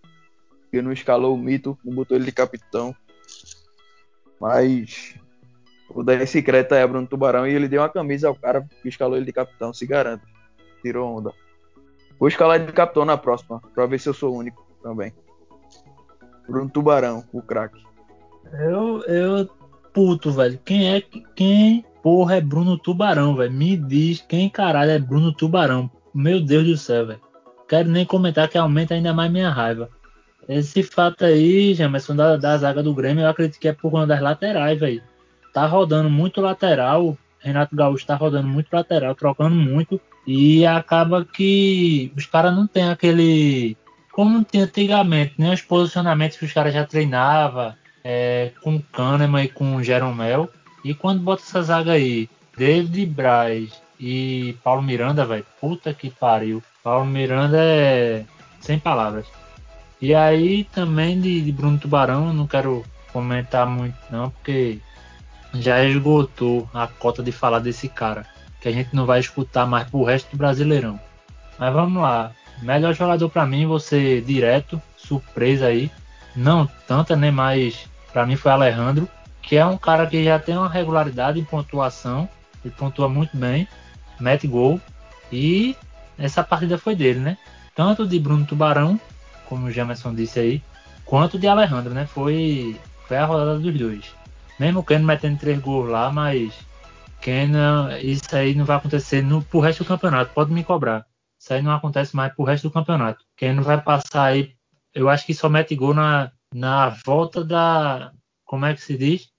Porque 0.65 0.83
não 0.83 0.93
escalou 0.93 1.35
o 1.35 1.39
mito, 1.39 1.79
não 1.83 1.95
botou 1.95 2.17
ele 2.17 2.27
de 2.27 2.33
capitão. 2.33 2.95
Mas 4.39 5.15
vou 5.89 6.05
dar 6.05 6.21
esse 6.21 6.43
crédito 6.43 6.75
aí 6.75 6.83
a 6.83 6.87
Bruno 6.87 7.07
Tubarão 7.07 7.47
e 7.47 7.55
ele 7.55 7.69
deu 7.69 7.81
uma 7.81 7.89
camisa 7.89 8.29
ao 8.29 8.35
cara 8.35 8.69
que 8.83 8.89
escalou 8.89 9.17
ele 9.17 9.25
de 9.25 9.33
capitão, 9.33 9.73
se 9.73 9.87
garante. 9.87 10.25
Tirou 10.83 11.17
onda. 11.17 11.33
Vou 12.23 12.29
escalar 12.29 12.65
de 12.65 12.71
capitão 12.73 13.05
na 13.05 13.17
próxima, 13.19 13.61
pra 13.75 13.85
ver 13.85 13.99
se 13.99 14.09
eu 14.09 14.15
sou 14.15 14.33
o 14.33 14.39
único 14.39 14.65
também. 14.81 15.13
Bruno 16.49 16.71
Tubarão, 16.71 17.25
o 17.33 17.43
craque. 17.43 17.83
Eu, 18.53 19.03
eu, 19.09 19.51
puto, 19.93 20.31
velho. 20.31 20.57
Quem 20.65 20.95
é, 20.95 21.01
que- 21.01 21.25
quem, 21.35 21.85
porra, 22.01 22.37
é 22.37 22.41
Bruno 22.41 22.79
Tubarão, 22.79 23.35
velho? 23.35 23.53
Me 23.53 23.77
diz 23.77 24.21
quem 24.21 24.49
caralho 24.49 24.93
é 24.93 25.01
Bruno 25.01 25.33
Tubarão. 25.33 25.91
Meu 26.15 26.41
Deus 26.41 26.65
do 26.65 26.77
céu, 26.77 27.09
velho. 27.09 27.21
Quero 27.69 27.89
nem 27.89 28.07
comentar 28.07 28.49
que 28.49 28.57
aumenta 28.57 28.95
ainda 28.95 29.13
mais 29.13 29.33
minha 29.33 29.51
raiva. 29.51 29.89
Esse 30.49 30.85
fato 30.85 31.25
aí, 31.25 31.75
Jamerson, 31.75 32.15
da, 32.15 32.37
da 32.37 32.57
zaga 32.57 32.85
do 32.85 32.95
Grêmio, 32.95 33.25
eu 33.25 33.31
acredito 33.31 33.59
que 33.59 33.67
é 33.67 33.73
por 33.73 33.91
conta 33.91 34.07
das 34.07 34.21
laterais, 34.21 34.79
velho. 34.79 35.03
Tá 35.53 35.67
rodando 35.67 36.09
muito 36.09 36.41
lateral. 36.41 37.19
Renato 37.41 37.75
Gaúcho 37.75 38.07
tá 38.07 38.15
rodando 38.15 38.47
muito 38.47 38.73
lateral, 38.73 39.13
trocando 39.17 39.57
muito. 39.57 40.01
E 40.27 40.65
acaba 40.67 41.25
que 41.25 42.13
os 42.17 42.27
caras 42.27 42.55
não 42.55 42.67
tem 42.67 42.89
aquele. 42.89 43.77
Como 44.13 44.45
tinha 44.45 44.65
antigamente, 44.65 45.35
né? 45.39 45.53
Os 45.53 45.63
posicionamentos 45.63 46.37
que 46.37 46.45
os 46.45 46.53
caras 46.53 46.75
já 46.75 46.85
treinavam 46.87 47.75
é, 48.05 48.53
com 48.63 48.81
Kahneman 48.81 49.45
e 49.45 49.49
com 49.49 49.83
Jeromel. 49.83 50.49
E 50.85 50.95
quando 50.95 51.23
bota 51.23 51.43
essa 51.43 51.63
zaga 51.63 51.93
aí, 51.93 52.29
David 52.57 53.07
Braz 53.07 53.81
e 53.99 54.57
Paulo 54.63 54.83
Miranda, 54.83 55.25
velho, 55.25 55.47
puta 55.61 55.95
que 55.95 56.11
pariu. 56.11 56.63
Paulo 56.83 57.07
Miranda 57.07 57.59
é 57.61 58.25
sem 58.61 58.79
palavras. 58.79 59.27
E 60.01 60.15
aí 60.15 60.65
também 60.65 61.21
de, 61.21 61.41
de 61.41 61.53
Bruno 61.53 61.79
Tubarão, 61.79 62.33
não 62.33 62.47
quero 62.47 62.85
comentar 63.13 63.67
muito 63.67 63.97
não, 64.11 64.31
porque 64.31 64.79
já 65.55 65.85
esgotou 65.85 66.69
a 66.75 66.87
cota 66.87 67.23
de 67.23 67.31
falar 67.31 67.61
desse 67.61 67.89
cara, 67.89 68.27
que 68.63 68.69
a 68.69 68.73
gente 68.73 68.95
não 68.95 69.05
vai 69.05 69.19
escutar 69.19 69.67
mais 69.67 69.91
pro 69.91 70.05
resto 70.05 70.31
do 70.31 70.37
Brasileirão. 70.37 70.99
Mas 71.59 71.75
vamos 71.75 72.01
lá. 72.01 72.31
Melhor 72.63 72.95
jogador 72.95 73.29
pra 73.29 73.45
mim, 73.45 73.67
você 73.67 74.21
direto, 74.21 74.81
surpresa 74.97 75.67
aí. 75.67 75.91
Não 76.37 76.67
tanta, 76.87 77.17
né? 77.17 77.31
Mas 77.31 77.89
pra 78.13 78.25
mim 78.25 78.37
foi 78.37 78.53
Alejandro, 78.53 79.09
que 79.43 79.57
é 79.57 79.67
um 79.67 79.77
cara 79.77 80.07
que 80.07 80.25
já 80.25 80.39
tem 80.39 80.57
uma 80.57 80.69
regularidade 80.69 81.41
em 81.41 81.45
pontuação. 81.45 82.29
Ele 82.65 82.73
pontua 82.73 83.09
muito 83.09 83.37
bem, 83.37 83.67
mete 84.21 84.47
gol. 84.47 84.81
E 85.33 85.77
essa 86.17 86.45
partida 86.45 86.79
foi 86.79 86.95
dele, 86.95 87.19
né? 87.19 87.37
Tanto 87.75 88.07
de 88.07 88.19
Bruno 88.21 88.47
Tubarão, 88.47 89.01
como 89.49 89.67
o 89.67 89.71
Jamerson 89.73 90.15
disse 90.15 90.39
aí, 90.39 90.63
quanto 91.05 91.39
de 91.39 91.49
Alejandro, 91.49 91.93
né? 91.93 92.07
Foi, 92.07 92.77
foi 93.09 93.17
a 93.17 93.25
rodada 93.25 93.59
dos 93.59 93.77
dois. 93.77 94.15
Mesmo 94.61 94.81
o 94.81 94.85
Keno 94.85 95.05
metendo 95.05 95.39
três 95.39 95.59
gols 95.59 95.91
lá, 95.91 96.13
mas 96.13 96.53
Keno, 97.23 97.97
isso 98.03 98.35
aí 98.35 98.53
não 98.53 98.65
vai 98.65 98.77
acontecer 98.77 99.23
no, 99.23 99.45
pro 99.45 99.61
resto 99.61 99.85
do 99.85 99.89
campeonato. 99.89 100.35
Pode 100.35 100.53
me 100.53 100.65
cobrar. 100.65 101.07
Isso 101.39 101.55
aí 101.55 101.63
não 101.63 101.73
acontece 101.73 102.17
mais 102.17 102.35
pro 102.35 102.45
resto 102.45 102.65
do 102.65 102.73
campeonato. 102.73 103.25
Keno 103.37 103.63
vai 103.63 103.81
passar 103.81 104.25
aí. 104.25 104.57
Eu 104.93 105.09
acho 105.09 105.25
que 105.25 105.33
só 105.33 105.49
mete 105.49 105.77
gol 105.77 105.95
na, 105.95 106.33
na 106.53 106.89
volta 107.07 107.45
da. 107.45 108.13
Como 108.45 108.67
é 108.67 108.75
que 108.75 108.83
se 108.83 108.99
diz? 108.99 109.31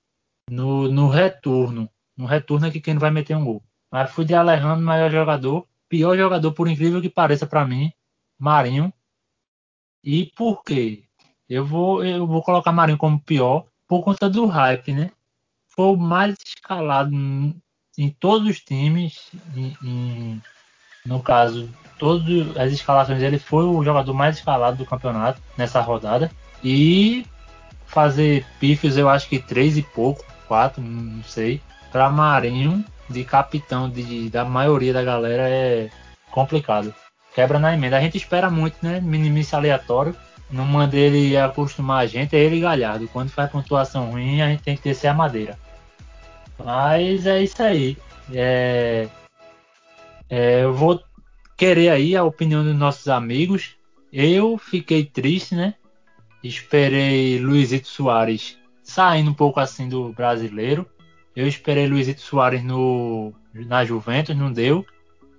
No, 0.50 0.90
no 0.90 1.10
retorno. 1.10 1.90
No 2.16 2.26
retorno 2.26 2.68
é 2.68 2.72
que 2.72 2.80
Keno 2.80 3.02
vai 3.02 3.12
meter 3.12 3.36
um 3.36 3.44
gol. 3.44 3.64
Mas 3.92 4.12
fui 4.12 4.24
de 4.24 4.34
Alejandro, 4.34 4.84
maior 4.84 5.12
jogador. 5.12 5.68
Pior 5.90 6.16
jogador, 6.18 6.54
por 6.54 6.70
incrível 6.70 7.02
que 7.02 7.10
pareça 7.10 7.46
para 7.46 7.68
mim, 7.68 7.92
Marinho. 8.40 8.94
E 10.04 10.28
por 10.38 10.64
quê? 10.64 11.04
Eu 11.50 11.66
vou, 11.66 12.04
eu 12.04 12.26
vou 12.26 12.42
colocar 12.42 12.72
Marinho 12.72 12.98
como 12.98 13.22
pior 13.22 13.68
por 13.88 14.04
conta 14.04 14.30
do 14.30 14.46
hype, 14.46 14.94
né? 14.94 15.12
Foi 15.68 15.88
o 15.88 15.98
mais 15.98 16.36
escalado 16.46 17.12
em, 17.98 18.10
todos 18.10 18.48
os 18.48 18.60
times. 18.60 19.32
em- 19.56 19.78
em- 19.84 20.42
no 21.06 21.22
caso, 21.22 21.70
todas 22.00 22.56
as 22.58 22.72
escalações 22.72 23.22
ele 23.22 23.38
foi 23.38 23.66
o 23.66 23.84
jogador 23.84 24.14
mais 24.14 24.38
escalado 24.38 24.78
do 24.78 24.86
campeonato 24.86 25.42
nessa 25.58 25.82
rodada. 25.82 26.32
E 26.64 27.26
fazer 27.86 28.46
pífios, 28.60 28.98
eu 28.98 29.10
acho 29.10 29.28
que 29.28 29.40
três 29.40 29.78
e 29.78 29.82
pouco, 29.82 30.24
quatro, 30.48 30.82
não 30.82 31.24
sei. 31.24 31.62
Para 31.92 32.10
Marinho, 32.10 32.84
de 33.10 33.24
capitão 33.24 33.90
de, 33.90 34.30
da 34.30 34.46
maioria 34.46 34.94
da 34.94 35.04
galera, 35.04 35.48
é 35.48 35.90
complicado. 36.32 36.94
Quebra 37.36 37.60
na 37.60 37.74
emenda. 37.74 37.98
A 37.98 38.02
gente 38.02 38.18
espera 38.18 38.50
muito, 38.50 38.78
né? 38.82 39.00
Minimice 39.00 39.56
aleatório. 39.56 40.16
Não 40.50 40.66
manda 40.66 40.96
ele 40.96 41.36
acostumar 41.36 42.04
a 42.04 42.06
gente, 42.06 42.36
é 42.36 42.40
ele 42.40 42.60
Galhardo. 42.60 43.08
Quando 43.08 43.30
faz 43.30 43.52
pontuação 43.52 44.12
ruim, 44.12 44.42
a 44.42 44.50
gente 44.50 44.64
tem 44.64 44.78
que 44.78 44.84
descer 44.84 45.08
a 45.08 45.14
madeira. 45.14 45.58
Mas 46.58 47.26
é 47.26 47.44
isso 47.44 47.62
aí. 47.62 47.98
É, 48.34 49.08
é, 50.30 50.64
eu 50.64 50.74
vou 50.74 51.02
querer 51.58 51.90
aí 51.90 52.16
a 52.16 52.24
opinião 52.24 52.64
dos 52.64 52.76
nossos 52.76 53.08
amigos. 53.08 53.76
Eu 54.12 54.58
fiquei 54.58 55.06
triste, 55.06 55.56
né? 55.56 55.76
Esperei 56.44 57.40
Luizito 57.40 57.88
Soares 57.88 58.58
saindo 58.84 59.32
um 59.32 59.34
pouco 59.34 59.60
assim 59.60 59.88
do 59.88 60.12
brasileiro. 60.12 60.86
Eu 61.36 61.48
esperei 61.48 61.88
Luizito 61.88 62.22
Soares 62.22 62.64
no, 62.64 63.34
na 63.54 63.86
Juventus, 63.86 64.36
não 64.36 64.52
deu. 64.52 64.86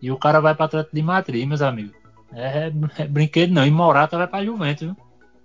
E 0.00 0.11
o 0.11 0.18
cara 0.18 0.40
vai 0.40 0.55
para 0.55 0.66
Atlético 0.66 0.96
de 0.96 1.03
Madrid, 1.03 1.46
meus 1.46 1.62
amigos. 1.62 1.94
É, 2.33 2.72
é 2.98 3.07
brinquedo 3.07 3.53
não. 3.53 3.66
E 3.66 3.70
Morata 3.70 4.18
vai 4.18 4.27
para 4.27 4.44
Juventus. 4.44 4.87
Viu? 4.87 4.96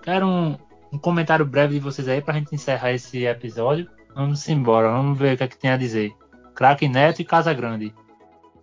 Quero 0.02 0.26
um, 0.26 0.58
um 0.92 0.98
comentário 0.98 1.46
breve 1.46 1.76
de 1.76 1.80
vocês 1.80 2.08
aí 2.08 2.22
pra 2.22 2.34
gente 2.34 2.56
encerrar 2.56 2.92
esse 2.92 3.26
episódio. 3.26 3.90
Vamos 4.16 4.48
embora, 4.50 4.92
vamos 4.92 5.18
ver 5.18 5.34
o 5.34 5.38
que 5.38 5.44
é 5.44 5.48
que 5.48 5.58
tem 5.58 5.72
a 5.72 5.78
dizer. 5.78 6.12
Craque 6.56 6.88
Neto 6.88 7.22
e 7.22 7.26
Casa 7.26 7.54
Grande. 7.54 7.94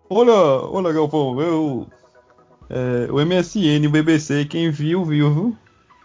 Olha, 0.09 0.33
olha, 0.33 0.93
Galvão, 0.93 1.41
eu. 1.41 1.87
é, 2.69 3.11
o 3.11 3.21
MSN, 3.21 3.87
o 3.87 3.91
BBC, 3.91 4.45
quem 4.45 4.71
viu, 4.71 5.05
viu, 5.05 5.33
viu? 5.33 5.57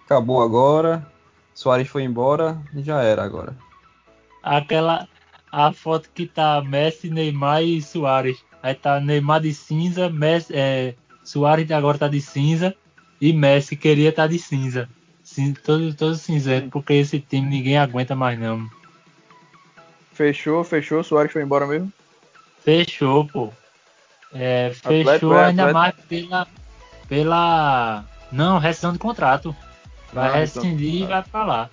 Acabou 0.06 0.42
agora. 0.42 1.06
Soares 1.54 1.88
foi 1.88 2.04
embora 2.04 2.62
e 2.74 2.82
já 2.82 3.02
era 3.02 3.24
agora. 3.24 3.56
Aquela 4.42 5.08
a 5.52 5.74
foto 5.74 6.10
que 6.14 6.26
tá 6.26 6.62
Messi, 6.62 7.10
Neymar 7.10 7.62
e 7.62 7.82
Soares. 7.82 8.44
Aí 8.64 8.74
tá 8.74 9.00
Neymar 9.00 9.42
de 9.42 9.54
cinza, 9.54 10.10
Messi, 10.10 10.54
é, 10.56 10.96
Soares 11.24 11.70
agora 11.72 11.98
tá 11.98 12.08
de 12.08 12.22
cinza 12.22 12.74
e 13.20 13.34
Messi 13.34 13.76
queria 13.76 14.10
estar 14.10 14.28
de 14.28 14.40
cinza. 14.40 14.88
Cin- 15.24 15.54
todo, 15.54 15.94
todo 15.94 16.16
cinzento, 16.16 16.70
porque 16.70 16.94
esse 16.94 17.20
time 17.20 17.48
ninguém 17.48 17.78
aguenta 17.78 18.16
mais 18.16 18.40
não. 18.40 18.66
Fechou, 20.22 20.64
fechou. 20.64 21.04
Soares 21.04 21.32
foi 21.32 21.42
embora 21.42 21.66
mesmo. 21.66 21.92
Fechou, 22.64 23.26
pô. 23.26 23.50
É, 24.32 24.72
fechou 24.76 25.00
Atlético 25.02 25.34
é 25.34 25.46
ainda 25.46 25.64
Atlético. 25.70 25.74
mais 25.80 25.96
pela. 26.08 26.48
pela. 27.10 28.06
Não, 28.32 28.60
rescisão 28.60 28.94
de 28.94 29.00
contrato. 29.00 29.56
Vai 30.14 30.26
Ah, 30.26 30.28
então. 30.30 30.40
rescindir 30.42 30.94
e 31.02 31.04
Ah. 31.06 31.08
vai 31.08 31.24
pra 31.24 31.44
lá. 31.44 31.70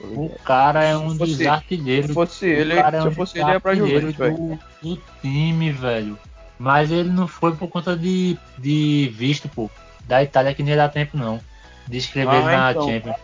O 0.00 0.22
ligado. 0.22 0.38
cara 0.44 0.82
é 0.84 0.96
um 0.96 1.10
Se 1.12 1.18
dos 1.18 1.30
fosse- 1.30 1.46
artilheiros. 1.48 2.06
Se 2.08 2.12
fosse 2.14 2.44
o 2.44 2.48
ele, 2.48 2.72
é 2.74 3.02
um 3.04 3.12
fosse 3.12 3.38
ele, 3.38 3.50
ia 3.52 3.60
pra 3.60 3.74
Juventus, 3.76 4.14
do, 4.16 4.58
do 4.82 5.02
time, 5.22 5.70
velho. 5.70 6.18
Mas 6.58 6.90
ele 6.90 7.08
não 7.10 7.28
foi 7.28 7.54
por 7.54 7.68
conta 7.68 7.96
de, 7.96 8.36
de 8.58 9.12
visto, 9.14 9.48
pô. 9.48 9.70
Da 10.08 10.22
Itália 10.24 10.52
que 10.54 10.62
nem 10.64 10.72
ia 10.72 10.76
dar 10.78 10.88
tempo, 10.88 11.16
não. 11.16 11.40
De 11.86 11.98
escrever 11.98 12.34
Ah, 12.34 12.42
na 12.42 12.70
então. 12.72 12.88
Champions. 12.88 13.16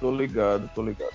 Tô 0.00 0.10
ligado, 0.14 0.68
tô 0.74 0.82
ligado. 0.82 1.12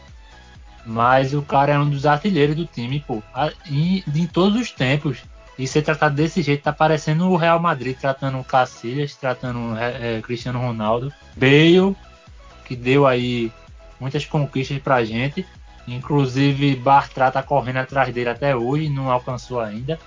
Mas 0.85 1.33
o 1.33 1.41
cara 1.41 1.73
é 1.73 1.79
um 1.79 1.89
dos 1.89 2.05
artilheiros 2.05 2.55
do 2.55 2.65
time, 2.65 2.99
pô. 2.99 3.23
Em, 3.69 4.03
em 4.13 4.27
todos 4.27 4.59
os 4.59 4.71
tempos. 4.71 5.19
E 5.57 5.67
ser 5.67 5.83
tratado 5.83 6.15
desse 6.15 6.41
jeito 6.41 6.63
tá 6.63 6.73
parecendo 6.73 7.29
o 7.29 7.37
Real 7.37 7.59
Madrid 7.59 7.95
tratando 7.95 8.39
o 8.39 8.43
Cacilhas, 8.43 9.15
tratando 9.15 9.77
eh, 9.77 10.19
Cristiano 10.23 10.59
Ronaldo. 10.59 11.13
Bale, 11.37 11.95
que 12.65 12.75
deu 12.75 13.05
aí 13.05 13.51
muitas 13.99 14.25
conquistas 14.25 14.79
pra 14.79 15.05
gente. 15.05 15.45
Inclusive 15.87 16.75
Bartra 16.75 17.29
tá 17.29 17.43
correndo 17.43 17.77
atrás 17.77 18.13
dele 18.13 18.29
até 18.29 18.55
hoje, 18.55 18.89
não 18.89 19.11
alcançou 19.11 19.59
ainda. 19.59 19.99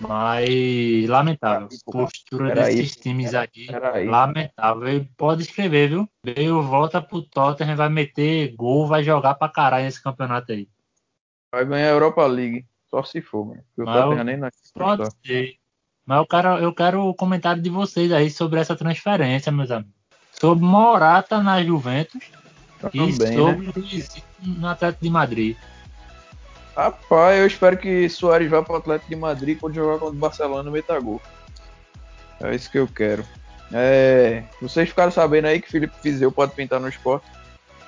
Mas 0.00 1.08
lamentável. 1.08 1.68
Postura 1.84 2.48
Peraí. 2.54 2.76
desses 2.76 2.96
times 2.96 3.34
aqui. 3.34 3.66
Peraí. 3.66 4.06
Lamentável. 4.06 4.86
Ele 4.88 5.10
pode 5.16 5.42
escrever, 5.42 5.88
viu? 5.88 6.08
Bale 6.24 6.50
volta 6.50 7.00
pro 7.00 7.22
Tottenham, 7.22 7.76
vai 7.76 7.88
meter 7.88 8.54
gol, 8.56 8.86
vai 8.86 9.02
jogar 9.02 9.34
pra 9.34 9.48
caralho 9.48 9.84
nesse 9.84 10.02
campeonato 10.02 10.52
aí. 10.52 10.68
Vai 11.52 11.64
ganhar 11.64 11.86
a 11.88 11.92
Europa 11.92 12.26
League. 12.26 12.66
Só 12.90 13.02
se 13.02 13.20
for, 13.20 13.46
mano. 13.46 13.62
Porque 13.74 13.82
o 13.82 13.84
Mas 13.86 13.94
Tottenham 14.02 14.18
eu- 14.18 14.24
nem 14.24 14.36
na 14.36 14.50
Pode 14.74 15.08
ser. 15.24 15.56
Mas 16.04 16.18
eu 16.18 16.26
quero, 16.26 16.48
eu 16.58 16.74
quero 16.74 17.02
o 17.04 17.14
comentário 17.14 17.60
de 17.60 17.70
vocês 17.70 18.12
aí 18.12 18.30
sobre 18.30 18.60
essa 18.60 18.76
transferência, 18.76 19.50
meus 19.50 19.70
amigos. 19.70 19.94
Sobre 20.32 20.64
Morata 20.64 21.42
na 21.42 21.62
Juventus 21.64 22.22
e 22.92 23.00
né? 23.00 23.32
sobre 23.34 23.72
Luizito 23.74 24.22
no 24.40 24.68
Atlético 24.68 25.02
de 25.02 25.10
Madrid. 25.10 25.56
Rapaz, 26.76 27.38
eu 27.40 27.46
espero 27.46 27.76
que 27.78 28.08
Soares 28.08 28.50
vá 28.50 28.62
pro 28.62 28.76
Atlético 28.76 29.08
de 29.08 29.16
Madrid 29.16 29.58
quando 29.58 29.74
jogar 29.74 29.98
contra 29.98 30.14
o 30.14 30.18
Barcelona 30.18 30.70
meta 30.70 30.98
gol. 31.00 31.22
É 32.40 32.54
isso 32.54 32.70
que 32.70 32.78
eu 32.78 32.86
quero. 32.86 33.24
É, 33.72 34.44
vocês 34.60 34.88
ficaram 34.90 35.10
sabendo 35.10 35.46
aí 35.46 35.60
que 35.60 35.70
Felipe 35.70 35.94
Fizeu 36.02 36.30
pode 36.30 36.52
pintar 36.52 36.78
no 36.78 36.88
esporte. 36.88 37.26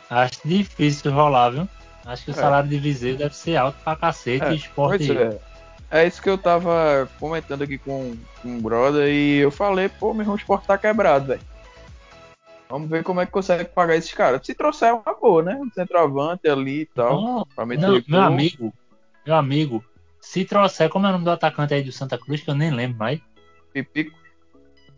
Acho 0.08 0.40
difícil 0.44 1.12
rolar, 1.12 1.50
viu? 1.50 1.68
Acho 2.06 2.24
que 2.24 2.30
o 2.30 2.32
É. 2.32 2.36
salário 2.36 2.68
de 2.70 2.78
Viseu 2.78 3.16
deve 3.16 3.36
ser 3.36 3.56
alto 3.56 3.78
pra 3.84 3.94
cacete. 3.94 4.46
É, 4.46 4.52
e 4.52 4.56
esporte 4.56 5.12
é. 5.16 5.38
É 5.90 6.06
isso 6.06 6.20
que 6.20 6.28
eu 6.28 6.36
tava 6.38 7.08
comentando 7.20 7.62
aqui 7.62 7.76
com, 7.78 8.14
com 8.42 8.56
o 8.56 8.60
brother 8.60 9.08
e 9.08 9.38
eu 9.38 9.50
falei, 9.50 9.88
pô, 9.88 10.12
meu 10.12 10.22
irmão, 10.22 10.34
o 10.34 10.38
esporte 10.38 10.66
tá 10.66 10.76
quebrado, 10.76 11.26
velho. 11.26 11.40
Vamos 12.68 12.88
ver 12.88 13.02
como 13.02 13.20
é 13.20 13.26
que 13.26 13.32
consegue 13.32 13.64
pagar 13.66 13.96
esses 13.96 14.12
caras. 14.12 14.44
Se 14.44 14.54
trouxer 14.54 14.94
uma 14.94 15.14
boa, 15.14 15.42
né? 15.42 15.56
Um 15.56 15.70
centroavante 15.70 16.48
ali 16.48 16.82
e 16.82 16.86
tal. 16.86 17.20
Não, 17.20 17.46
pra 17.54 17.64
meter 17.64 17.88
não, 17.88 18.02
meu 18.06 18.20
amigo, 18.20 18.72
meu 19.26 19.34
amigo, 19.34 19.84
se 20.20 20.44
trouxer, 20.44 20.88
como 20.90 21.06
é 21.06 21.08
o 21.08 21.12
nome 21.12 21.24
do 21.24 21.30
atacante 21.30 21.74
aí 21.74 21.82
do 21.82 21.92
Santa 21.92 22.18
Cruz, 22.18 22.42
que 22.42 22.50
eu 22.50 22.54
nem 22.54 22.70
lembro 22.70 22.98
mais. 22.98 23.20
Pipico. 23.72 24.16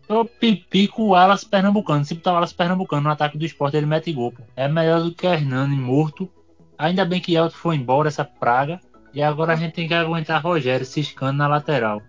Eu 0.09 0.25
pipico 0.25 1.03
o 1.03 1.15
Alas 1.15 1.43
Pernambucano. 1.43 2.03
Se 2.03 2.15
botar 2.15 2.33
o 2.33 2.35
Alas 2.35 2.51
Pernambucano 2.51 3.03
no 3.03 3.09
ataque 3.09 3.37
do 3.37 3.45
esporte, 3.45 3.77
ele 3.77 3.85
mete 3.85 4.11
gol, 4.11 4.31
pô. 4.31 4.43
É 4.55 4.67
melhor 4.67 5.01
do 5.01 5.13
que 5.13 5.25
o 5.25 5.33
Hernani 5.33 5.75
morto. 5.75 6.29
Ainda 6.77 7.05
bem 7.05 7.21
que 7.21 7.35
Elton 7.35 7.55
foi 7.55 7.75
embora, 7.75 8.09
essa 8.09 8.25
praga. 8.25 8.79
E 9.13 9.21
agora 9.21 9.53
a 9.53 9.55
gente 9.55 9.73
tem 9.73 9.87
que 9.87 9.93
aguentar 9.93 10.41
Rogério 10.41 10.85
ciscando 10.85 11.37
na 11.37 11.47
lateral. 11.47 12.01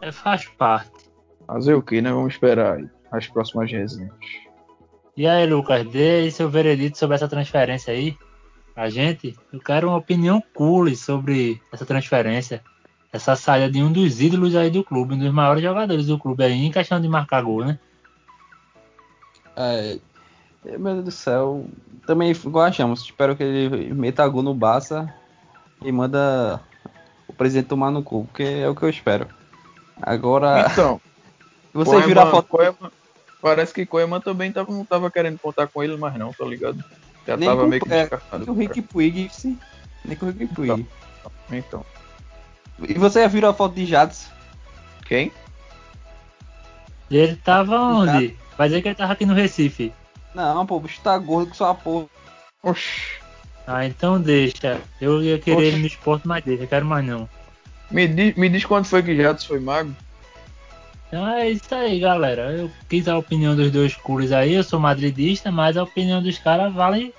É, 0.00 0.12
faz 0.12 0.46
parte. 0.46 0.92
Fazer 1.46 1.74
o 1.74 1.82
que, 1.82 2.00
né? 2.00 2.12
Vamos 2.12 2.34
esperar 2.34 2.76
aí. 2.76 2.88
As 3.10 3.26
próximas 3.26 3.70
resenhas. 3.70 4.12
E 5.16 5.26
aí, 5.26 5.46
Lucas, 5.46 5.86
dê 5.88 6.22
aí 6.22 6.30
seu 6.32 6.48
veredito 6.48 6.96
sobre 6.98 7.16
essa 7.16 7.28
transferência 7.28 7.92
aí. 7.92 8.16
A 8.74 8.88
gente, 8.88 9.36
eu 9.52 9.60
quero 9.60 9.88
uma 9.88 9.98
opinião 9.98 10.42
cool 10.54 10.94
sobre 10.96 11.60
essa 11.70 11.84
transferência. 11.84 12.62
Essa 13.12 13.36
saída 13.36 13.70
de 13.70 13.82
um 13.82 13.92
dos 13.92 14.22
ídolos 14.22 14.56
aí 14.56 14.70
do 14.70 14.82
clube, 14.82 15.14
um 15.14 15.18
dos 15.18 15.30
maiores 15.32 15.62
jogadores 15.62 16.06
do 16.06 16.18
clube 16.18 16.42
aí, 16.42 16.64
em 16.64 16.70
questão 16.72 16.98
de 16.98 17.06
marcar 17.08 17.42
gol, 17.42 17.62
né? 17.62 17.78
É, 19.54 19.98
meu 20.78 20.94
Deus 20.94 21.04
do 21.04 21.10
céu. 21.10 21.66
Também 22.06 22.30
igual 22.30 22.64
achamos. 22.64 23.02
Espero 23.02 23.36
que 23.36 23.42
ele 23.42 23.92
meta 23.92 24.26
gol 24.28 24.42
no 24.42 24.54
Barça 24.54 25.12
e 25.82 25.92
manda 25.92 26.58
o 27.28 27.34
presidente 27.34 27.68
tomar 27.68 27.90
no 27.90 28.02
cu, 28.02 28.24
porque 28.24 28.42
é 28.42 28.68
o 28.68 28.74
que 28.74 28.82
eu 28.82 28.88
espero. 28.88 29.28
Agora, 30.00 30.66
Então, 30.72 30.98
vocês 31.74 32.06
viram 32.06 32.22
a 32.22 32.30
foto. 32.30 32.48
Koeman- 32.48 32.90
parece 33.42 33.74
que 33.74 33.84
Koeman 33.84 34.20
também 34.20 34.50
tava, 34.52 34.72
não 34.72 34.84
tava 34.86 35.10
querendo 35.10 35.38
contar 35.38 35.66
com 35.66 35.82
ele 35.82 35.96
mais 35.98 36.14
não, 36.16 36.32
tá 36.32 36.44
ligado? 36.46 36.82
Já 37.26 37.36
Nem 37.36 37.48
tava 37.48 37.62
com- 37.62 37.68
meio 37.68 37.82
que 37.82 37.92
é, 37.92 38.00
descartado. 38.00 38.38
Nem 38.38 38.46
com 38.46 38.52
o 38.52 38.56
Rick 38.56 38.82
Puig, 38.82 39.28
sim. 39.30 39.58
Nem 40.04 40.16
com 40.16 40.26
o 40.26 40.30
Rick 40.30 40.54
Puig. 40.54 40.86
Então, 41.50 41.84
E 42.88 42.94
você 42.94 43.20
já 43.22 43.28
viram 43.28 43.50
a 43.50 43.54
foto 43.54 43.74
de 43.74 43.84
Jadson? 43.84 44.30
quem? 45.04 45.30
Ele 47.10 47.36
tava 47.36 47.78
onde? 47.78 48.36
Vai 48.56 48.68
dizer 48.68 48.80
que 48.82 48.88
ele 48.88 48.94
tava 48.94 49.12
aqui 49.12 49.26
no 49.26 49.34
Recife. 49.34 49.92
Não, 50.34 50.64
pô, 50.64 50.76
o 50.76 50.80
bicho 50.80 51.00
tá 51.02 51.16
gordo 51.18 51.48
com 51.50 51.54
sua 51.54 51.74
porra. 51.74 52.06
Oxi. 52.62 53.20
Ah, 53.66 53.84
então 53.84 54.20
deixa. 54.20 54.80
Eu 55.00 55.22
ia 55.22 55.38
querer 55.38 55.56
Oxe. 55.58 55.66
ele 55.66 55.76
no 55.78 55.86
esporte, 55.86 56.26
mas 56.26 56.42
deixa, 56.44 56.62
eu 56.64 56.68
quero 56.68 56.86
mais 56.86 57.04
não. 57.04 57.28
Me, 57.90 58.08
di- 58.08 58.34
me 58.38 58.48
diz 58.48 58.64
quando 58.64 58.86
foi 58.86 59.02
que 59.02 59.14
Jadson 59.14 59.46
foi 59.48 59.60
mago? 59.60 59.94
Então 61.12 61.28
é 61.28 61.50
isso 61.50 61.74
aí, 61.74 62.00
galera. 62.00 62.52
Eu 62.52 62.70
quis 62.88 63.06
a 63.06 63.18
opinião 63.18 63.54
dos 63.54 63.70
dois 63.70 63.94
clubes 63.94 64.32
aí. 64.32 64.54
Eu 64.54 64.64
sou 64.64 64.80
madridista, 64.80 65.52
mas 65.52 65.76
a 65.76 65.82
opinião 65.82 66.22
dos 66.22 66.38
caras 66.38 66.72
vale, 66.72 67.14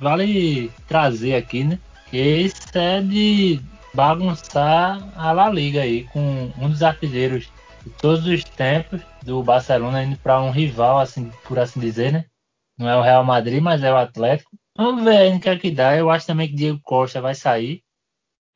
vale 0.00 0.68
trazer 0.88 1.36
aqui, 1.36 1.62
né? 1.62 1.78
Que 2.10 2.18
isso 2.18 2.76
é 2.76 3.00
de 3.00 3.60
bagunçar 3.94 5.00
a 5.16 5.30
La 5.30 5.48
Liga 5.48 5.82
aí, 5.82 6.02
com 6.08 6.50
um 6.58 6.68
dos 6.68 6.82
artilheiros 6.82 7.48
de 7.84 7.90
todos 7.90 8.26
os 8.26 8.42
tempos 8.42 9.00
do 9.22 9.40
Barcelona 9.44 10.02
indo 10.02 10.16
para 10.16 10.42
um 10.42 10.50
rival, 10.50 10.98
assim, 10.98 11.30
por 11.44 11.56
assim 11.60 11.78
dizer, 11.78 12.12
né? 12.12 12.24
Não 12.76 12.88
é 12.88 12.96
o 12.96 13.02
Real 13.02 13.24
Madrid, 13.24 13.62
mas 13.62 13.80
é 13.84 13.92
o 13.92 13.96
Atlético. 13.96 14.50
Vamos 14.76 15.04
ver 15.04 15.18
aí 15.18 15.32
no 15.32 15.38
que 15.38 15.48
é 15.48 15.56
que 15.56 15.70
dá. 15.70 15.96
Eu 15.96 16.10
acho 16.10 16.26
também 16.26 16.48
que 16.48 16.56
Diego 16.56 16.80
Costa 16.82 17.20
vai 17.20 17.34
sair. 17.36 17.80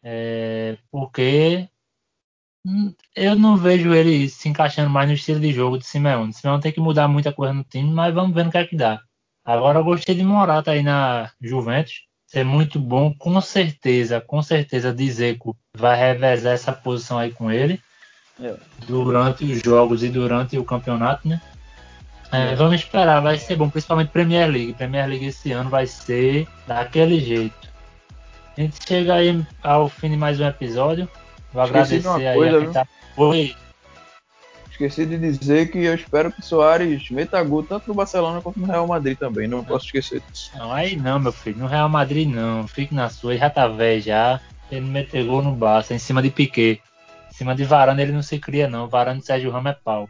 É, 0.02 0.76
porque 0.90 1.68
Eu 3.16 3.36
não 3.36 3.56
vejo 3.56 3.94
ele 3.94 4.28
se 4.28 4.48
encaixando 4.48 4.90
mais 4.90 5.08
no 5.08 5.14
estilo 5.14 5.40
de 5.40 5.52
jogo 5.52 5.78
de 5.78 5.86
Simeone. 5.86 6.32
Simeone 6.32 6.62
tem 6.62 6.72
que 6.72 6.80
mudar 6.80 7.08
muita 7.08 7.32
coisa 7.32 7.54
no 7.54 7.64
time, 7.64 7.90
mas 7.90 8.14
vamos 8.14 8.34
ver 8.34 8.44
no 8.44 8.50
que 8.50 8.58
é 8.58 8.66
que 8.66 8.76
dá. 8.76 9.00
Agora 9.44 9.78
eu 9.78 9.84
gostei 9.84 10.14
de 10.14 10.22
Morata 10.22 10.70
aí 10.70 10.82
na 10.82 11.30
Juventus. 11.40 12.02
Ser 12.26 12.44
muito 12.44 12.78
bom, 12.78 13.12
com 13.14 13.40
certeza, 13.40 14.20
com 14.20 14.40
certeza 14.42 14.92
Dzeko 14.92 15.56
vai 15.76 15.98
revezar 15.98 16.52
essa 16.52 16.72
posição 16.72 17.18
aí 17.18 17.32
com 17.32 17.50
ele 17.50 17.80
É. 18.40 18.54
durante 18.86 19.44
os 19.44 19.60
jogos 19.60 20.04
e 20.04 20.08
durante 20.08 20.56
o 20.56 20.64
campeonato, 20.64 21.26
né? 21.26 21.40
É, 22.30 22.54
vamos 22.54 22.76
esperar, 22.76 23.20
vai 23.20 23.36
ser 23.36 23.56
bom, 23.56 23.68
principalmente 23.68 24.10
Premier 24.10 24.48
League. 24.48 24.74
Premier 24.74 25.08
League 25.08 25.26
esse 25.26 25.50
ano 25.50 25.68
vai 25.68 25.86
ser 25.86 26.46
daquele 26.68 27.18
jeito. 27.18 27.68
A 28.56 28.60
gente 28.60 28.76
chega 28.86 29.14
aí 29.14 29.44
ao 29.60 29.88
fim 29.88 30.10
de 30.10 30.16
mais 30.16 30.38
um 30.38 30.46
episódio. 30.46 31.08
Vou 31.52 31.64
Esqueci 31.64 31.98
de 32.00 32.06
agradecer 32.06 32.08
uma 32.08 32.16
aí 32.30 32.36
coisa, 32.36 32.56
a 32.56 32.58
quem 32.58 32.64
viu? 32.64 32.72
tá. 32.72 32.88
Oi. 33.16 33.56
Esqueci 34.70 35.04
de 35.04 35.18
dizer 35.18 35.70
que 35.70 35.78
eu 35.78 35.94
espero 35.94 36.32
que 36.32 36.40
Soares 36.40 37.10
meta 37.10 37.42
gol 37.42 37.62
tanto 37.62 37.88
no 37.88 37.94
Barcelona 37.94 38.40
quanto 38.40 38.58
no 38.60 38.66
Real 38.66 38.86
Madrid 38.86 39.18
também. 39.18 39.46
Não 39.46 39.62
posso 39.62 39.84
esquecer 39.86 40.22
disso. 40.30 40.50
Não, 40.56 40.72
aí 40.72 40.96
não, 40.96 41.18
meu 41.18 41.32
filho. 41.32 41.58
No 41.58 41.66
Real 41.66 41.88
Madrid 41.88 42.26
não. 42.28 42.66
Fique 42.66 42.94
na 42.94 43.10
sua. 43.10 43.32
Ele 43.32 43.40
já 43.40 43.50
tá 43.50 43.68
velho 43.68 44.00
já. 44.00 44.40
Ele 44.70 44.80
meteu 44.80 45.26
gol 45.26 45.42
no 45.42 45.52
Barça, 45.52 45.92
em 45.92 45.98
cima 45.98 46.22
de 46.22 46.30
Piquet. 46.30 46.80
Em 47.30 47.34
cima 47.34 47.54
de 47.54 47.64
Varane 47.64 48.00
ele 48.02 48.12
não 48.12 48.22
se 48.22 48.38
cria, 48.38 48.68
não. 48.68 48.88
Varane 48.88 49.20
e 49.20 49.22
Sérgio 49.22 49.50
Ramos 49.50 49.72
é 49.72 49.74
pau. 49.84 50.08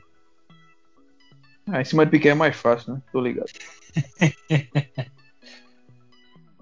Ah, 1.66 1.80
em 1.80 1.84
cima 1.84 2.04
de 2.04 2.12
Piquet 2.12 2.28
é 2.30 2.34
mais 2.34 2.54
fácil, 2.54 2.94
né? 2.94 3.02
Tô 3.10 3.20
ligado. 3.20 3.50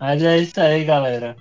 Mas 0.01 0.23
é 0.23 0.39
isso 0.39 0.61
aí, 0.61 0.85
galera. 0.85 1.37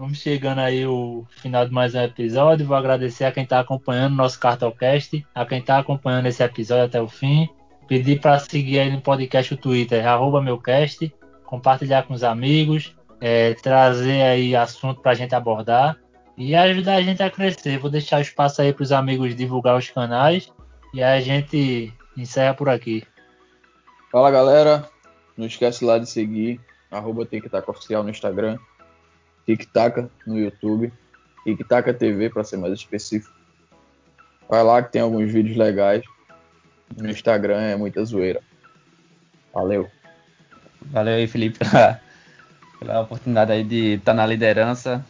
Vamos 0.00 0.16
chegando 0.16 0.60
aí 0.60 0.86
o 0.86 1.26
final 1.28 1.66
de 1.66 1.74
mais 1.74 1.94
um 1.94 2.00
episódio. 2.00 2.64
Vou 2.64 2.74
agradecer 2.74 3.26
a 3.26 3.32
quem 3.32 3.44
tá 3.44 3.60
acompanhando 3.60 4.16
nosso 4.16 4.40
Cartocast, 4.40 5.26
a 5.34 5.44
quem 5.44 5.60
tá 5.60 5.78
acompanhando 5.78 6.24
esse 6.24 6.42
episódio 6.42 6.86
até 6.86 7.02
o 7.02 7.06
fim. 7.06 7.46
Pedir 7.86 8.18
para 8.18 8.38
seguir 8.38 8.78
aí 8.78 8.90
no 8.90 9.02
podcast 9.02 9.52
o 9.52 9.58
Twitter, 9.58 10.06
arroba 10.08 10.40
meucast, 10.40 11.14
compartilhar 11.44 12.04
com 12.04 12.14
os 12.14 12.24
amigos, 12.24 12.96
é, 13.20 13.52
trazer 13.52 14.22
aí 14.22 14.56
assunto 14.56 15.02
pra 15.02 15.12
gente 15.12 15.34
abordar 15.34 15.98
e 16.34 16.54
ajudar 16.54 16.94
a 16.94 17.02
gente 17.02 17.22
a 17.22 17.30
crescer. 17.30 17.78
Vou 17.78 17.90
deixar 17.90 18.22
espaço 18.22 18.62
aí 18.62 18.72
pros 18.72 18.92
amigos 18.92 19.36
divulgar 19.36 19.76
os 19.76 19.90
canais 19.90 20.50
e 20.94 21.02
a 21.02 21.20
gente 21.20 21.92
encerra 22.16 22.54
por 22.54 22.70
aqui. 22.70 23.04
Fala 24.10 24.30
galera, 24.30 24.88
não 25.36 25.46
esquece 25.46 25.84
lá 25.84 25.98
de 25.98 26.08
seguir 26.08 26.58
arroba 26.90 27.26
TikTok 27.26 27.70
Oficial 27.70 28.02
no 28.02 28.08
Instagram, 28.08 28.58
TikTaka 29.56 30.08
no 30.26 30.38
YouTube, 30.38 30.92
TikTaka 31.44 31.92
TV 31.92 32.30
para 32.30 32.44
ser 32.44 32.56
mais 32.56 32.72
específico. 32.72 33.34
Vai 34.48 34.62
lá 34.62 34.82
que 34.82 34.92
tem 34.92 35.02
alguns 35.02 35.30
vídeos 35.32 35.56
legais. 35.56 36.04
No 36.96 37.08
Instagram 37.08 37.60
é 37.60 37.76
muita 37.76 38.04
zoeira. 38.04 38.40
Valeu. 39.52 39.88
Valeu 40.82 41.14
aí, 41.14 41.26
Felipe, 41.26 41.58
pela, 41.64 42.00
pela 42.78 43.00
oportunidade 43.00 43.52
aí 43.52 43.64
de 43.64 43.94
estar 43.94 44.14
na 44.14 44.26
liderança. 44.26 45.04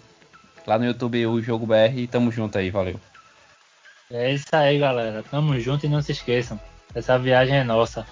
Lá 0.66 0.78
no 0.78 0.84
YouTube, 0.84 1.26
o 1.26 1.40
Jogo 1.40 1.66
BR. 1.66 2.06
Tamo 2.10 2.30
junto 2.30 2.58
aí, 2.58 2.70
valeu. 2.70 3.00
É 4.10 4.32
isso 4.32 4.48
aí, 4.52 4.78
galera. 4.78 5.22
Tamo 5.30 5.58
junto 5.58 5.86
e 5.86 5.88
não 5.88 6.02
se 6.02 6.12
esqueçam. 6.12 6.60
Essa 6.94 7.18
viagem 7.18 7.56
é 7.56 7.64
nossa. 7.64 8.06